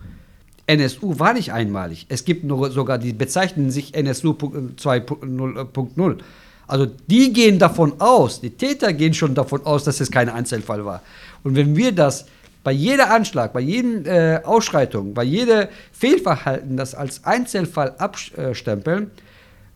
[0.66, 2.06] NSU war nicht einmalig.
[2.08, 6.18] Es gibt nur sogar, die bezeichnen sich NSU 2.0.
[6.66, 10.84] Also die gehen davon aus, die Täter gehen schon davon aus, dass es kein Einzelfall
[10.84, 11.02] war.
[11.42, 12.26] Und wenn wir das
[12.64, 19.10] bei jeder Anschlag, bei jeder äh, Ausschreitung, bei jedem Fehlverhalten das als Einzelfall abstempeln,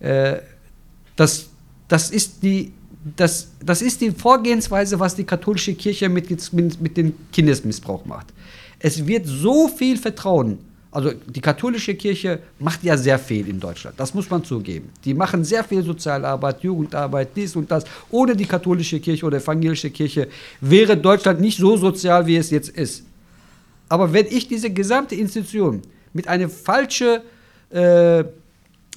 [0.00, 0.36] äh,
[1.16, 1.48] das,
[1.88, 2.72] das, ist die,
[3.16, 8.28] das, das ist die Vorgehensweise, was die katholische Kirche mit, mit, mit dem Kindesmissbrauch macht.
[8.78, 10.58] Es wird so viel Vertrauen
[10.92, 14.90] also die katholische Kirche macht ja sehr viel in Deutschland, das muss man zugeben.
[15.06, 17.84] Die machen sehr viel Sozialarbeit, Jugendarbeit, dies und das.
[18.10, 20.28] Ohne die katholische Kirche oder evangelische Kirche
[20.60, 23.04] wäre Deutschland nicht so sozial, wie es jetzt ist.
[23.88, 25.80] Aber wenn ich diese gesamte Institution
[26.12, 27.20] mit einem falschen
[27.72, 28.24] äh,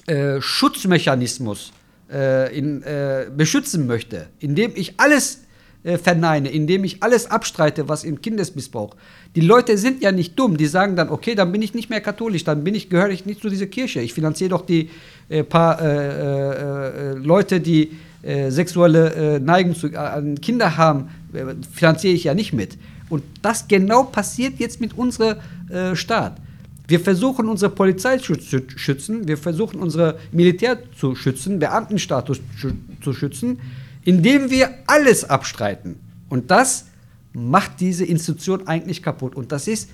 [0.06, 1.72] äh, Schutzmechanismus
[2.10, 5.40] äh, in, äh, beschützen möchte, indem ich alles
[5.82, 8.94] äh, verneine, indem ich alles abstreite, was im Kindesmissbrauch.
[9.34, 12.00] Die Leute sind ja nicht dumm, die sagen dann, okay, dann bin ich nicht mehr
[12.00, 14.00] katholisch, dann bin ich, gehöre ich nicht zu dieser Kirche.
[14.00, 14.90] Ich finanziere doch die
[15.28, 17.92] äh, paar äh, äh, Leute, die
[18.48, 21.10] sexuelle Neigung zu, an Kinder haben,
[21.72, 22.76] finanziere ich ja nicht mit.
[23.08, 25.36] Und das genau passiert jetzt mit unserem
[25.94, 26.36] Staat.
[26.88, 28.34] Wir versuchen unsere Polizei zu
[28.76, 32.40] schützen, wir versuchen unsere Militär zu schützen, Beamtenstatus
[33.02, 33.58] zu schützen
[34.06, 35.96] indem wir alles abstreiten.
[36.30, 36.86] Und das
[37.34, 39.34] macht diese Institution eigentlich kaputt.
[39.34, 39.90] Und das ist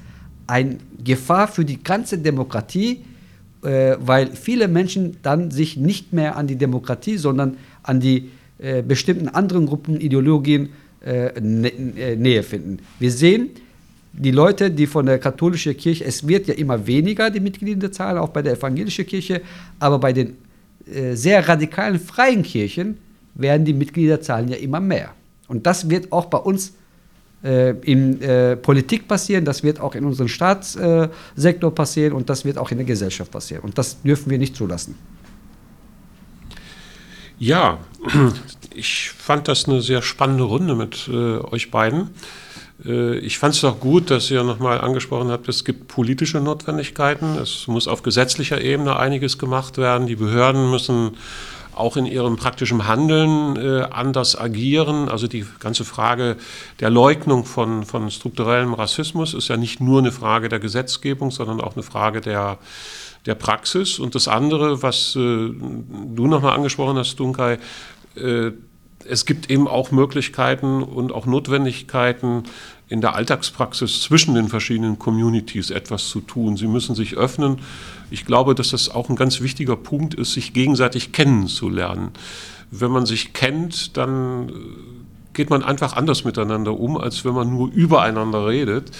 [0.47, 3.05] eine Gefahr für die ganze Demokratie,
[3.65, 8.83] äh, weil viele Menschen dann sich nicht mehr an die Demokratie, sondern an die äh,
[8.83, 10.69] bestimmten anderen Gruppen, Ideologien
[11.05, 12.81] äh, äh, Nähe finden.
[12.99, 13.51] Wir sehen,
[14.13, 18.29] die Leute, die von der katholischen Kirche, es wird ja immer weniger, die Mitgliederzahl, auch
[18.29, 19.41] bei der evangelischen Kirche,
[19.79, 20.37] aber bei den
[20.87, 22.99] äh, sehr radikalen freien Kirchen
[23.35, 25.11] werden die Mitgliederzahlen ja immer mehr.
[25.49, 26.75] Und das wird auch bei uns
[27.43, 32.45] äh, in äh, Politik passieren, das wird auch in unserem Staatssektor äh, passieren und das
[32.45, 33.63] wird auch in der Gesellschaft passieren.
[33.65, 34.95] Und das dürfen wir nicht zulassen.
[37.39, 37.79] Ja,
[38.75, 42.11] ich fand das eine sehr spannende Runde mit äh, euch beiden.
[42.85, 47.37] Äh, ich fand es auch gut, dass ihr nochmal angesprochen habt, es gibt politische Notwendigkeiten.
[47.37, 50.07] Es muss auf gesetzlicher Ebene einiges gemacht werden.
[50.07, 51.17] Die Behörden müssen
[51.75, 55.09] auch in ihrem praktischen Handeln äh, anders agieren.
[55.09, 56.37] Also die ganze Frage
[56.81, 61.61] der Leugnung von, von strukturellem Rassismus ist ja nicht nur eine Frage der Gesetzgebung, sondern
[61.61, 62.59] auch eine Frage der,
[63.25, 63.99] der Praxis.
[63.99, 67.59] Und das andere, was äh, du nochmal angesprochen hast, Dunkai,
[68.17, 68.51] äh,
[69.09, 72.45] es gibt eben auch Möglichkeiten und auch Notwendigkeiten
[72.89, 76.57] in der Alltagspraxis zwischen den verschiedenen Communities etwas zu tun.
[76.57, 77.61] Sie müssen sich öffnen.
[78.11, 82.11] Ich glaube, dass das auch ein ganz wichtiger Punkt ist, sich gegenseitig kennenzulernen.
[82.71, 84.53] Wenn man sich kennt, dann äh,
[85.33, 88.91] geht man einfach anders miteinander um, als wenn man nur übereinander redet.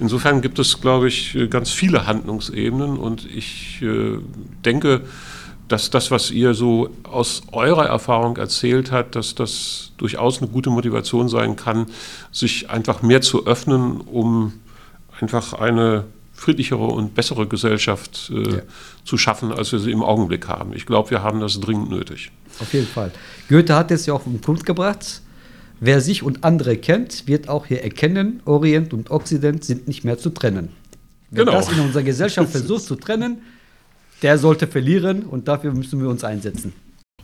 [0.00, 4.18] Insofern gibt es, glaube ich, ganz viele Handlungsebenen und ich äh,
[4.64, 5.02] denke,
[5.72, 10.68] dass das, was ihr so aus eurer Erfahrung erzählt habt, dass das durchaus eine gute
[10.68, 11.86] Motivation sein kann,
[12.30, 14.52] sich einfach mehr zu öffnen, um
[15.18, 16.04] einfach eine
[16.34, 18.62] friedlichere und bessere Gesellschaft äh, ja.
[19.04, 20.74] zu schaffen, als wir sie im Augenblick haben.
[20.74, 22.30] Ich glaube, wir haben das dringend nötig.
[22.60, 23.10] Auf jeden Fall.
[23.48, 25.22] Goethe hat es ja auch auf den Punkt gebracht.
[25.80, 30.18] Wer sich und andere kennt, wird auch hier erkennen, Orient und Occident sind nicht mehr
[30.18, 30.68] zu trennen.
[31.30, 31.56] Wer genau.
[31.56, 33.38] das in unserer Gesellschaft versucht zu trennen,
[34.22, 36.72] der sollte verlieren und dafür müssen wir uns einsetzen.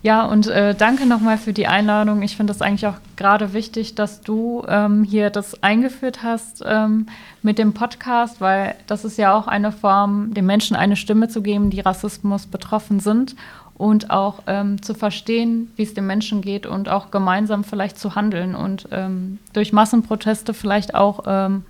[0.02, 2.22] Ja, und äh, danke nochmal für die Einladung.
[2.22, 7.06] Ich finde es eigentlich auch gerade wichtig, dass du ähm, hier das eingeführt hast ähm,
[7.42, 11.42] mit dem Podcast, weil das ist ja auch eine Form, den Menschen eine Stimme zu
[11.42, 13.34] geben, die Rassismus betroffen sind
[13.76, 18.14] und auch ähm, zu verstehen, wie es den Menschen geht und auch gemeinsam vielleicht zu
[18.14, 21.64] handeln und ähm, durch Massenproteste vielleicht auch ähm,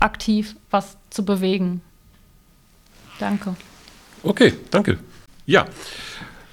[0.00, 1.82] aktiv was zu bewegen.
[3.18, 3.54] Danke.
[4.26, 4.98] Okay, danke.
[5.46, 5.66] Ja,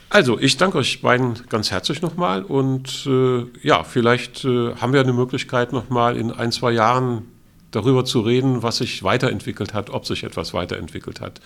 [0.09, 5.01] also ich danke euch beiden ganz herzlich nochmal und äh, ja, vielleicht äh, haben wir
[5.01, 7.24] eine Möglichkeit nochmal in ein, zwei Jahren
[7.71, 11.41] darüber zu reden, was sich weiterentwickelt hat, ob sich etwas weiterentwickelt hat.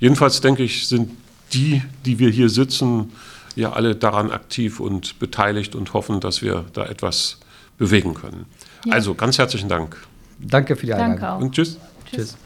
[0.00, 1.12] Jedenfalls denke ich, sind
[1.52, 3.12] die, die wir hier sitzen,
[3.54, 7.38] ja alle daran aktiv und beteiligt und hoffen, dass wir da etwas
[7.78, 8.46] bewegen können.
[8.84, 8.94] Ja.
[8.94, 9.96] Also ganz herzlichen Dank.
[10.40, 11.20] Danke für die Einladung.
[11.20, 11.40] Danke auch.
[11.40, 11.78] Und tschüss.
[12.06, 12.30] Tschüss.
[12.30, 12.38] tschüss.